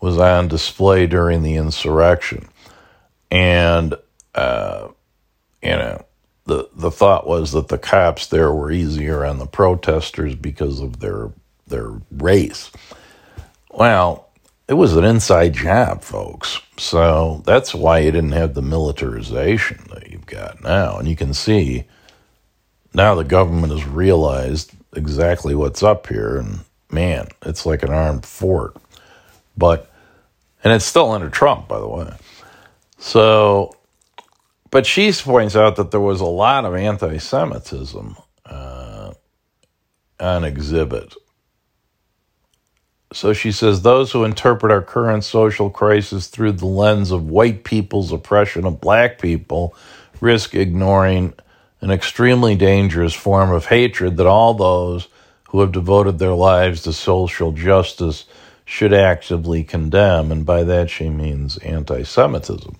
was 0.00 0.18
on 0.18 0.48
display 0.48 1.06
during 1.06 1.42
the 1.42 1.56
insurrection, 1.56 2.48
and 3.30 3.94
uh, 4.34 4.88
you 5.62 5.70
know 5.70 6.04
the 6.46 6.68
the 6.74 6.92
thought 6.92 7.26
was 7.26 7.52
that 7.52 7.68
the 7.68 7.78
cops 7.78 8.28
there 8.28 8.52
were 8.52 8.70
easier 8.70 9.24
on 9.24 9.38
the 9.38 9.46
protesters 9.46 10.34
because 10.36 10.80
of 10.80 11.00
their 11.00 11.30
their 11.70 11.92
race. 12.10 12.70
Well, 13.70 14.28
it 14.68 14.74
was 14.74 14.96
an 14.96 15.04
inside 15.04 15.54
job, 15.54 16.02
folks. 16.02 16.60
So 16.76 17.42
that's 17.46 17.74
why 17.74 18.00
you 18.00 18.12
didn't 18.12 18.32
have 18.32 18.54
the 18.54 18.62
militarization 18.62 19.86
that 19.92 20.10
you've 20.10 20.26
got 20.26 20.62
now, 20.62 20.98
and 20.98 21.08
you 21.08 21.16
can 21.16 21.34
see 21.34 21.84
now 22.92 23.14
the 23.14 23.24
government 23.24 23.72
has 23.72 23.84
realized 23.84 24.72
exactly 24.94 25.54
what's 25.54 25.82
up 25.82 26.08
here 26.08 26.36
and 26.36 26.60
man, 26.92 27.28
it's 27.42 27.66
like 27.66 27.82
an 27.82 27.90
armed 27.90 28.26
fort. 28.26 28.76
But, 29.56 29.90
and 30.64 30.72
it's 30.72 30.84
still 30.84 31.10
under 31.10 31.30
Trump, 31.30 31.68
by 31.68 31.78
the 31.78 31.88
way. 31.88 32.12
So, 32.98 33.74
but 34.70 34.86
she 34.86 35.12
points 35.12 35.56
out 35.56 35.76
that 35.76 35.90
there 35.90 36.00
was 36.00 36.20
a 36.20 36.26
lot 36.26 36.64
of 36.64 36.74
anti 36.74 37.18
Semitism 37.18 38.16
uh, 38.46 39.12
on 40.18 40.44
exhibit. 40.44 41.14
So 43.12 43.32
she 43.32 43.50
says 43.50 43.82
those 43.82 44.12
who 44.12 44.24
interpret 44.24 44.70
our 44.70 44.82
current 44.82 45.24
social 45.24 45.68
crisis 45.68 46.28
through 46.28 46.52
the 46.52 46.66
lens 46.66 47.10
of 47.10 47.28
white 47.28 47.64
people's 47.64 48.12
oppression 48.12 48.64
of 48.64 48.80
black 48.80 49.18
people 49.18 49.74
risk 50.20 50.54
ignoring 50.54 51.34
an 51.80 51.90
extremely 51.90 52.54
dangerous 52.54 53.14
form 53.14 53.50
of 53.50 53.66
hatred 53.66 54.16
that 54.18 54.26
all 54.26 54.54
those 54.54 55.08
who 55.48 55.60
have 55.60 55.72
devoted 55.72 56.18
their 56.18 56.34
lives 56.34 56.82
to 56.82 56.92
social 56.92 57.50
justice 57.50 58.26
should 58.64 58.92
actively 58.92 59.64
condemn. 59.64 60.30
And 60.30 60.46
by 60.46 60.62
that, 60.62 60.90
she 60.90 61.08
means 61.08 61.58
anti 61.58 62.04
Semitism. 62.04 62.76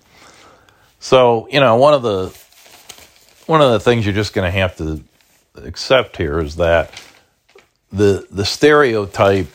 So, 0.99 1.49
you 1.51 1.59
know, 1.59 1.75
one 1.75 1.93
of 1.93 2.03
the 2.03 2.27
one 3.47 3.59
of 3.61 3.71
the 3.71 3.79
things 3.81 4.05
you're 4.05 4.15
just 4.15 4.33
going 4.33 4.49
to 4.49 4.57
have 4.57 4.77
to 4.77 5.03
accept 5.57 6.15
here 6.15 6.39
is 6.39 6.55
that 6.55 6.91
the 7.91 8.25
the 8.31 8.45
stereotype 8.45 9.49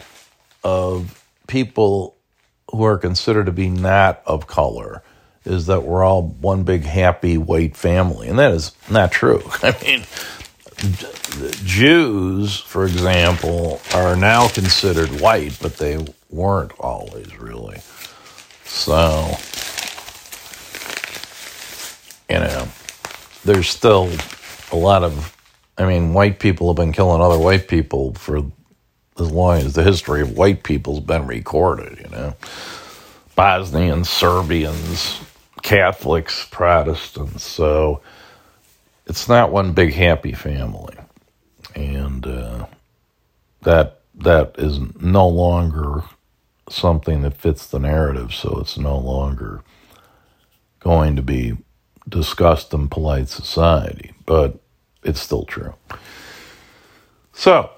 of 0.66 1.24
people 1.46 2.16
who 2.72 2.82
are 2.82 2.98
considered 2.98 3.46
to 3.46 3.52
be 3.52 3.68
not 3.68 4.20
of 4.26 4.48
color 4.48 5.00
is 5.44 5.66
that 5.66 5.84
we're 5.84 6.02
all 6.02 6.22
one 6.22 6.64
big 6.64 6.82
happy 6.82 7.38
white 7.38 7.76
family, 7.76 8.26
and 8.26 8.40
that 8.40 8.50
is 8.50 8.72
not 8.90 9.12
true. 9.12 9.40
I 9.62 9.76
mean, 9.80 10.02
Jews, 11.64 12.58
for 12.58 12.84
example, 12.84 13.80
are 13.94 14.16
now 14.16 14.48
considered 14.48 15.20
white, 15.20 15.56
but 15.62 15.76
they 15.76 16.04
weren't 16.30 16.72
always 16.80 17.38
really. 17.38 17.78
So, 18.64 19.36
you 22.28 22.40
know, 22.40 22.66
there's 23.44 23.68
still 23.68 24.10
a 24.72 24.76
lot 24.76 25.04
of, 25.04 25.32
I 25.78 25.86
mean, 25.86 26.12
white 26.12 26.40
people 26.40 26.66
have 26.70 26.76
been 26.76 26.92
killing 26.92 27.22
other 27.22 27.38
white 27.38 27.68
people 27.68 28.14
for 28.14 28.42
as 29.18 29.30
long 29.30 29.58
as 29.58 29.74
the 29.74 29.82
history 29.82 30.20
of 30.20 30.36
white 30.36 30.62
people's 30.62 31.00
been 31.00 31.26
recorded, 31.26 31.98
you 31.98 32.08
know. 32.10 32.34
Bosnians, 33.34 34.08
Serbians, 34.08 35.20
Catholics, 35.62 36.46
Protestants. 36.50 37.42
So 37.44 38.00
it's 39.06 39.28
not 39.28 39.52
one 39.52 39.72
big 39.72 39.92
happy 39.92 40.32
family. 40.32 40.96
And 41.74 42.26
uh, 42.26 42.66
that 43.62 44.00
that 44.14 44.54
is 44.58 44.80
no 45.00 45.28
longer 45.28 46.02
something 46.70 47.22
that 47.22 47.36
fits 47.36 47.66
the 47.66 47.78
narrative, 47.78 48.34
so 48.34 48.58
it's 48.60 48.78
no 48.78 48.98
longer 48.98 49.62
going 50.80 51.16
to 51.16 51.22
be 51.22 51.56
discussed 52.08 52.72
in 52.72 52.88
polite 52.88 53.28
society, 53.28 54.12
but 54.24 54.58
it's 55.02 55.20
still 55.20 55.44
true. 55.44 55.74
So, 57.32 57.70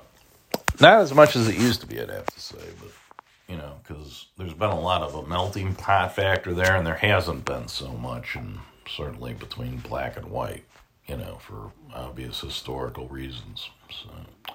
not 0.80 1.00
as 1.00 1.14
much 1.14 1.36
as 1.36 1.48
it 1.48 1.56
used 1.58 1.80
to 1.80 1.86
be, 1.86 2.00
I'd 2.00 2.10
have 2.10 2.26
to 2.26 2.40
say, 2.40 2.58
but 2.80 2.90
you 3.48 3.56
know, 3.56 3.80
because 3.82 4.26
there's 4.36 4.54
been 4.54 4.70
a 4.70 4.80
lot 4.80 5.02
of 5.02 5.14
a 5.14 5.26
melting 5.26 5.74
pot 5.74 6.14
factor 6.14 6.52
there, 6.52 6.76
and 6.76 6.86
there 6.86 6.96
hasn't 6.96 7.44
been 7.44 7.68
so 7.68 7.92
much, 7.92 8.36
and 8.36 8.58
certainly 8.86 9.32
between 9.32 9.78
black 9.78 10.16
and 10.16 10.30
white, 10.30 10.64
you 11.06 11.16
know, 11.16 11.38
for 11.40 11.72
obvious 11.94 12.40
historical 12.40 13.08
reasons. 13.08 13.70
So, 13.90 14.54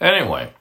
anyway, 0.00 0.52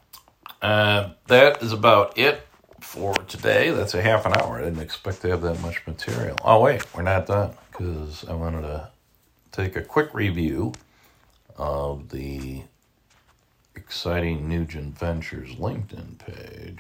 uh, 0.61 1.09
that 1.27 1.61
is 1.61 1.73
about 1.73 2.17
it 2.17 2.47
for 2.79 3.13
today. 3.13 3.71
That's 3.71 3.93
a 3.93 4.01
half 4.01 4.25
an 4.25 4.33
hour. 4.33 4.59
I 4.59 4.63
didn't 4.63 4.81
expect 4.81 5.21
to 5.21 5.29
have 5.29 5.41
that 5.41 5.59
much 5.61 5.85
material. 5.85 6.37
Oh, 6.43 6.61
wait, 6.61 6.85
we're 6.95 7.01
not 7.01 7.25
done 7.25 7.51
because 7.69 8.25
I 8.29 8.33
wanted 8.33 8.61
to 8.61 8.89
take 9.51 9.75
a 9.75 9.81
quick 9.81 10.13
review 10.13 10.73
of 11.57 12.09
the 12.09 12.63
exciting 13.75 14.47
Nugent 14.47 14.97
Ventures 14.97 15.55
LinkedIn 15.55 16.17
page. 16.17 16.79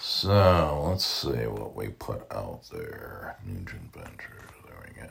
So 0.00 0.86
let's 0.88 1.04
see 1.04 1.46
what 1.46 1.74
we 1.74 1.88
put 1.88 2.22
out 2.32 2.62
there. 2.72 3.36
Nugent 3.44 3.92
Ventures. 3.92 4.52
There 4.64 4.76
we 4.86 5.02
go. 5.02 5.08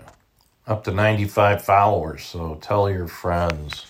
Up 0.65 0.83
to 0.85 0.91
95 0.91 1.63
followers. 1.63 2.23
So 2.23 2.55
tell 2.61 2.89
your 2.89 3.07
friends. 3.07 3.85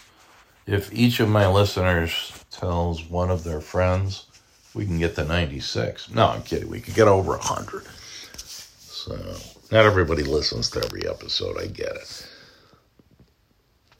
If 0.65 0.93
each 0.93 1.19
of 1.19 1.29
my 1.29 1.47
listeners 1.47 2.43
tells 2.51 3.03
one 3.03 3.29
of 3.29 3.43
their 3.43 3.61
friends, 3.61 4.25
we 4.73 4.85
can 4.85 4.99
get 4.99 5.15
to 5.15 5.23
96. 5.23 6.11
No, 6.11 6.27
I'm 6.27 6.43
kidding. 6.43 6.69
We 6.69 6.81
could 6.81 6.93
get 6.93 7.07
over 7.07 7.31
100. 7.31 7.85
So 8.37 9.15
not 9.71 9.85
everybody 9.85 10.23
listens 10.23 10.69
to 10.71 10.83
every 10.83 11.07
episode. 11.07 11.57
I 11.57 11.67
get 11.67 11.95
it. 11.95 12.26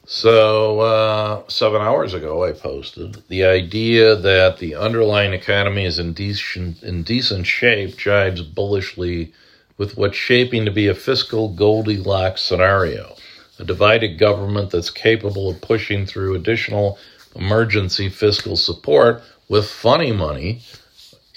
So, 0.10 0.80
uh, 0.80 1.44
seven 1.50 1.82
hours 1.82 2.14
ago, 2.14 2.46
I 2.46 2.54
posted 2.54 3.28
the 3.28 3.44
idea 3.44 4.16
that 4.16 4.58
the 4.58 4.74
underlying 4.74 5.34
economy 5.34 5.84
is 5.84 6.00
in 6.00 6.14
decent, 6.14 6.82
in 6.82 7.04
decent 7.04 7.46
shape 7.46 7.98
jives 7.98 8.56
bullishly 8.56 9.34
with 9.78 9.98
what's 9.98 10.16
shaping 10.16 10.64
to 10.64 10.72
be 10.72 10.88
a 10.88 10.96
fiscal 10.96 11.50
Goldilocks 11.50 12.42
scenario. 12.42 13.18
A 13.60 13.66
divided 13.66 14.18
government 14.18 14.72
that's 14.72 14.90
capable 14.90 15.50
of 15.50 15.60
pushing 15.60 16.06
through 16.06 16.36
additional 16.36 16.98
emergency 17.36 18.08
fiscal 18.08 18.56
support 18.56 19.22
with 19.50 19.70
funny 19.70 20.14
money, 20.14 20.62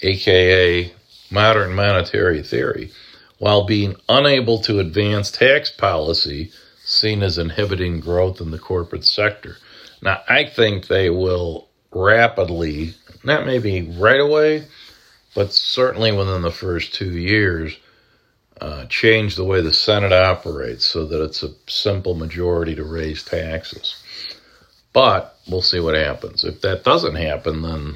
aka 0.01 0.93
modern 1.29 1.73
monetary 1.75 2.41
theory, 2.41 2.93
while 3.37 3.65
being 3.65 3.97
unable 4.07 4.59
to 4.59 4.79
advance 4.79 5.29
tax 5.29 5.69
policy 5.69 6.53
seen 6.91 7.23
as 7.23 7.37
inhibiting 7.37 7.99
growth 7.99 8.41
in 8.41 8.51
the 8.51 8.59
corporate 8.59 9.05
sector. 9.05 9.57
Now, 10.01 10.21
I 10.27 10.45
think 10.45 10.87
they 10.87 11.09
will 11.09 11.67
rapidly, 11.91 12.95
not 13.23 13.45
maybe 13.45 13.81
right 13.97 14.19
away, 14.19 14.65
but 15.35 15.53
certainly 15.53 16.11
within 16.11 16.41
the 16.41 16.51
first 16.51 16.93
two 16.93 17.11
years, 17.11 17.77
uh, 18.59 18.85
change 18.85 19.35
the 19.35 19.43
way 19.43 19.61
the 19.61 19.73
Senate 19.73 20.13
operates 20.13 20.85
so 20.85 21.05
that 21.05 21.23
it's 21.23 21.41
a 21.43 21.53
simple 21.67 22.13
majority 22.13 22.75
to 22.75 22.83
raise 22.83 23.23
taxes. 23.23 23.95
But 24.93 25.35
we'll 25.47 25.61
see 25.61 25.79
what 25.79 25.95
happens. 25.95 26.43
If 26.43 26.61
that 26.61 26.83
doesn't 26.83 27.15
happen, 27.15 27.61
then 27.61 27.95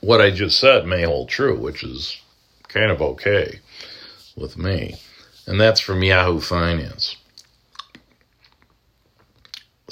what 0.00 0.20
I 0.20 0.30
just 0.30 0.58
said 0.58 0.86
may 0.86 1.02
hold 1.02 1.28
true, 1.28 1.58
which 1.58 1.84
is 1.84 2.20
kind 2.68 2.90
of 2.90 3.00
okay 3.00 3.60
with 4.36 4.56
me. 4.56 4.96
And 5.46 5.60
that's 5.60 5.80
from 5.80 6.02
Yahoo 6.02 6.40
Finance. 6.40 7.16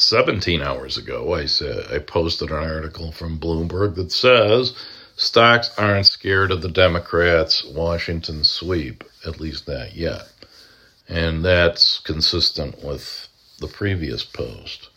17 0.01 0.63
hours 0.63 0.97
ago, 0.97 1.35
I 1.35 1.47
said 1.47 1.87
I 1.93 1.99
posted 1.99 2.51
an 2.51 2.57
article 2.57 3.13
from 3.13 3.39
Bloomberg 3.39 3.95
that 3.97 4.13
says 4.13 4.75
stocks 5.17 5.71
aren't 5.79 6.07
scared 6.07 6.51
of 6.51 6.63
the 6.63 6.69
Democrats' 6.69 7.65
Washington 7.65 8.45
sweep, 8.45 9.05
at 9.27 9.41
least 9.41 9.69
not 9.69 9.95
yet. 9.95 10.29
And 11.09 11.45
that's 11.45 11.99
consistent 11.99 12.83
with 12.85 13.29
the 13.59 13.69
previous 13.69 14.25
post. 14.25 14.89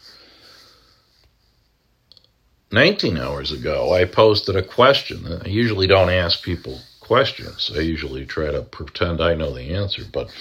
19 2.72 3.18
hours 3.18 3.52
ago, 3.52 3.94
I 3.94 4.06
posted 4.06 4.56
a 4.56 4.64
question. 4.64 5.28
I 5.44 5.48
usually 5.48 5.86
don't 5.86 6.10
ask 6.10 6.44
people 6.44 6.80
questions. 7.00 7.72
I 7.76 7.82
usually 7.82 8.26
try 8.26 8.50
to 8.50 8.62
pretend 8.64 9.22
I 9.22 9.36
know 9.36 9.54
the 9.54 9.76
answer. 9.76 10.04
But 10.12 10.34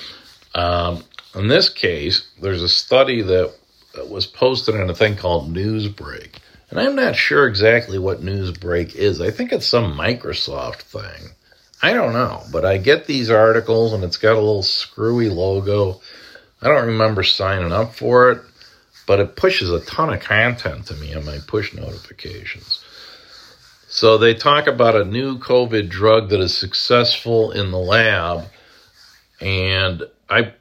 um, 0.55 1.05
in 1.35 1.49
this 1.49 1.69
case, 1.69 2.27
there's 2.41 2.63
a 2.63 2.69
study 2.69 3.21
that 3.23 3.55
Uh, 3.99 4.05
was 4.07 4.27
posted 4.27 4.75
in 4.75 4.89
a 4.89 4.95
thing 4.95 5.17
called 5.17 5.53
Newsbreak. 5.53 6.37
And 6.71 6.81
I'm 6.81 6.97
not 6.97 7.17
sure 7.17 7.47
exactly 7.47 7.99
what 7.99 8.23
Newsbreak 8.23 8.95
is. 8.95 9.21
I 9.21 9.31
think 9.31 9.53
it's 9.53 9.67
some 9.67 9.95
Microsoft 9.95 10.83
thing. 10.83 11.31
I 11.83 11.93
don't 11.93 12.13
know, 12.13 12.43
but 12.51 12.65
I 12.65 12.79
get 12.79 13.07
these 13.07 13.31
articles 13.31 13.93
and 13.93 14.05
it's 14.05 14.17
got 14.17 14.35
a 14.35 14.41
little 14.41 14.63
screwy 14.63 15.29
logo. 15.29 16.01
I 16.63 16.69
don't 16.69 16.87
remember 16.87 17.23
signing 17.25 17.73
up 17.73 17.95
for 17.95 18.31
it, 18.31 18.43
but 19.07 19.21
it 19.21 19.37
pushes 19.37 19.71
a 19.71 19.81
ton 19.81 20.13
of 20.13 20.21
content 20.21 20.87
to 20.87 20.95
me 20.95 21.13
on 21.15 21.27
my 21.27 21.39
push 21.47 21.75
notifications. 21.75 22.83
So 23.89 24.17
they 24.17 24.33
talk 24.33 24.69
about 24.69 24.97
a 24.97 25.05
new 25.05 25.39
COVID 25.39 25.91
drug 25.91 26.31
that 26.31 26.41
is 26.41 26.57
successful 26.57 27.51
in 27.51 27.73
the 27.73 27.79
lab. 27.79 28.47
And 29.41 30.05
I 30.31 30.55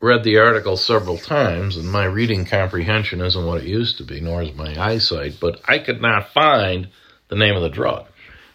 read 0.00 0.24
the 0.24 0.38
article 0.38 0.76
several 0.76 1.18
times, 1.18 1.76
and 1.76 1.90
my 1.90 2.04
reading 2.04 2.46
comprehension 2.46 3.20
isn't 3.20 3.46
what 3.46 3.62
it 3.62 3.68
used 3.68 3.98
to 3.98 4.04
be, 4.04 4.20
nor 4.20 4.42
is 4.42 4.54
my 4.54 4.74
eyesight, 4.82 5.34
but 5.40 5.60
I 5.68 5.78
could 5.78 6.00
not 6.00 6.32
find 6.32 6.88
the 7.28 7.36
name 7.36 7.54
of 7.54 7.62
the 7.62 7.68
drug. 7.68 8.06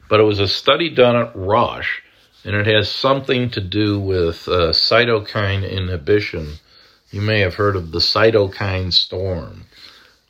But 0.09 0.19
it 0.19 0.23
was 0.23 0.39
a 0.39 0.47
study 0.47 0.89
done 0.89 1.15
at 1.15 1.35
Roche, 1.35 2.01
and 2.43 2.55
it 2.55 2.67
has 2.67 2.89
something 2.89 3.49
to 3.51 3.61
do 3.61 3.99
with 3.99 4.47
uh, 4.47 4.71
cytokine 4.71 5.69
inhibition. 5.69 6.55
You 7.11 7.21
may 7.21 7.39
have 7.39 7.55
heard 7.55 7.75
of 7.75 7.91
the 7.91 7.99
cytokine 7.99 8.91
storm, 8.91 9.65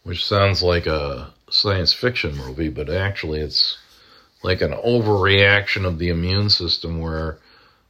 which 0.04 0.25
sounds 0.25 0.62
like 0.62 0.86
a 0.86 1.34
science 1.49 1.93
fiction 1.93 2.36
movie, 2.36 2.69
but 2.69 2.89
actually 2.89 3.39
it's 3.39 3.78
like 4.43 4.62
an 4.62 4.73
overreaction 4.73 5.86
of 5.86 5.97
the 5.97 6.10
immune 6.10 6.49
system 6.49 6.99
where, 6.99 7.38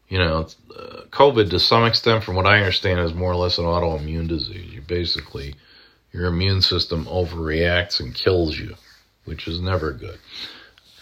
you 0.07 0.19
know, 0.19 0.47
uh, 0.75 1.01
COVID 1.09 1.49
to 1.49 1.59
some 1.59 1.85
extent, 1.85 2.23
from 2.23 2.35
what 2.35 2.45
I 2.45 2.57
understand, 2.57 2.99
is 2.99 3.13
more 3.13 3.31
or 3.31 3.35
less 3.35 3.57
an 3.57 3.65
autoimmune 3.65 4.27
disease. 4.27 4.71
You 4.73 4.81
basically, 4.81 5.55
your 6.11 6.27
immune 6.27 6.61
system 6.61 7.05
overreacts 7.05 7.99
and 7.99 8.13
kills 8.13 8.57
you, 8.57 8.75
which 9.25 9.47
is 9.47 9.59
never 9.59 9.91
good. 9.91 10.19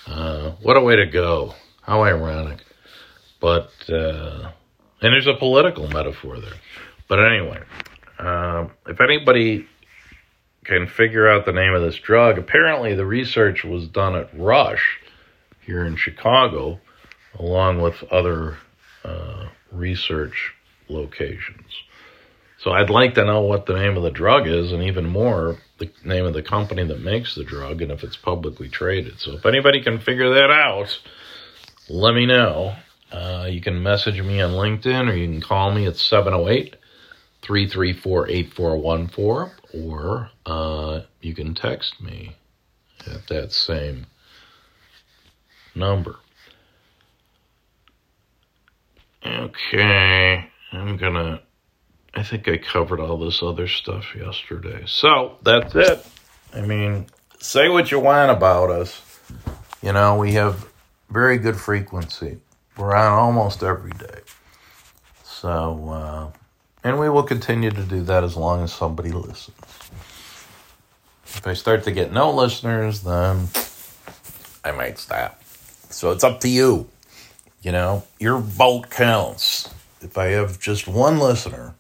Uh, 0.08 0.52
what 0.62 0.78
a 0.78 0.82
way 0.82 0.96
to 0.96 1.06
go. 1.06 1.54
How 1.82 2.04
ironic. 2.04 2.60
But, 3.42 3.72
uh, 3.90 4.52
and 5.02 5.14
there's 5.14 5.28
a 5.28 5.34
political 5.34 5.90
metaphor 5.90 6.40
there. 6.40 6.54
But 7.10 7.20
anyway, 7.20 7.60
uh, 8.18 8.68
if 8.88 9.02
anybody 9.02 9.68
can 10.64 10.88
figure 10.88 11.30
out 11.30 11.46
the 11.46 11.52
name 11.52 11.74
of 11.74 11.82
this 11.82 11.98
drug, 11.98 12.38
apparently 12.38 12.96
the 12.96 13.06
research 13.06 13.66
was 13.66 13.88
done 13.88 14.16
at 14.16 14.30
Rush 14.38 15.00
here 15.66 15.86
in 15.86 15.98
Chicago, 15.98 16.80
along 17.38 17.82
with 17.82 18.02
other 18.10 18.58
uh, 19.04 19.48
research 19.72 20.54
locations. 20.90 21.84
So 22.60 22.72
I'd 22.72 22.90
like 22.90 23.16
to 23.16 23.26
know 23.26 23.42
what 23.42 23.66
the 23.66 23.74
name 23.74 23.98
of 23.98 24.04
the 24.04 24.12
drug 24.12 24.48
is, 24.48 24.72
and 24.72 24.84
even 24.84 25.06
more, 25.06 25.58
the 25.80 25.92
name 26.06 26.26
of 26.26 26.34
the 26.34 26.42
company 26.42 26.86
that 26.86 27.02
makes 27.02 27.36
the 27.36 27.44
drug, 27.44 27.82
and 27.82 27.92
if 27.92 28.04
it's 28.04 28.16
publicly 28.16 28.70
traded. 28.70 29.20
So 29.20 29.34
if 29.34 29.46
anybody 29.46 29.82
can 29.84 30.00
figure 30.00 30.34
that 30.36 30.50
out, 30.50 30.98
let 31.90 32.14
me 32.14 32.26
know. 32.26 32.76
Uh, 33.12 33.48
you 33.50 33.62
can 33.62 33.84
message 33.84 34.22
me 34.22 34.42
on 34.42 34.52
LinkedIn 34.52 35.10
or 35.10 35.14
you 35.14 35.28
can 35.28 35.42
call 35.42 35.72
me 35.72 35.86
at 35.86 35.98
708 35.98 36.78
334 37.42 38.30
8414 38.30 39.84
or 39.86 40.32
uh, 40.46 41.02
you 41.22 41.36
can 41.36 41.54
text 41.54 42.02
me 42.02 42.36
at 43.06 43.28
that 43.28 43.52
same 43.52 44.08
number. 45.76 46.16
Okay, 49.26 50.50
I'm 50.72 50.98
gonna. 50.98 51.42
I 52.14 52.24
think 52.24 52.48
I 52.48 52.58
covered 52.58 53.00
all 53.00 53.18
this 53.18 53.42
other 53.42 53.68
stuff 53.68 54.16
yesterday. 54.16 54.84
So 54.86 55.38
that's 55.42 55.74
it. 55.76 56.06
I 56.54 56.62
mean, 56.62 57.08
say 57.40 57.70
what 57.70 57.90
you 57.92 58.00
want 58.00 58.32
about 58.32 58.70
us. 58.70 59.02
You 59.82 59.94
know, 59.94 60.18
we 60.18 60.34
have 60.34 60.68
very 61.10 61.38
good 61.38 61.58
frequency. 61.58 62.40
We're 62.78 62.96
on 62.96 63.12
almost 63.12 63.64
every 63.64 63.92
day. 63.92 64.22
So, 65.24 65.90
uh, 65.90 66.38
and 66.84 67.00
we 67.00 67.10
will 67.10 67.24
continue 67.24 67.72
to 67.72 67.84
do 67.84 68.02
that 68.04 68.24
as 68.24 68.36
long 68.36 68.64
as 68.64 68.74
somebody 68.74 69.12
listens. 69.12 69.58
If 71.26 71.48
I 71.48 71.54
start 71.54 71.84
to 71.84 71.92
get 71.92 72.12
no 72.12 72.32
listeners, 72.32 73.02
then 73.02 73.48
I 74.64 74.72
might 74.72 75.00
stop. 75.00 75.42
So 75.90 76.12
it's 76.12 76.24
up 76.24 76.40
to 76.42 76.50
you. 76.50 76.90
You 77.64 77.72
know, 77.72 78.04
your 78.20 78.38
vote 78.38 78.92
counts. 78.92 79.74
If 80.02 80.18
I 80.18 80.26
have 80.28 80.60
just 80.60 80.88
one 80.88 81.18
listener, 81.18 81.76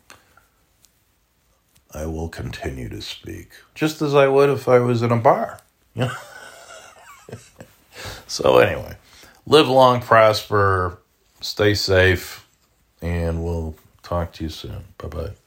I 1.93 2.05
will 2.07 2.29
continue 2.29 2.89
to 2.89 3.01
speak, 3.01 3.51
just 3.75 4.01
as 4.01 4.15
I 4.15 4.27
would 4.27 4.49
if 4.49 4.67
I 4.67 4.79
was 4.79 5.03
in 5.03 5.11
a 5.11 5.17
bar. 5.17 5.59
So, 8.27 8.57
anyway, 8.57 8.97
live 9.45 9.67
long, 9.67 10.01
prosper, 10.01 10.97
stay 11.41 11.75
safe, 11.75 12.47
and 13.01 13.43
we'll 13.43 13.75
talk 14.01 14.33
to 14.33 14.43
you 14.43 14.49
soon. 14.49 14.85
Bye 14.97 15.07
bye. 15.07 15.42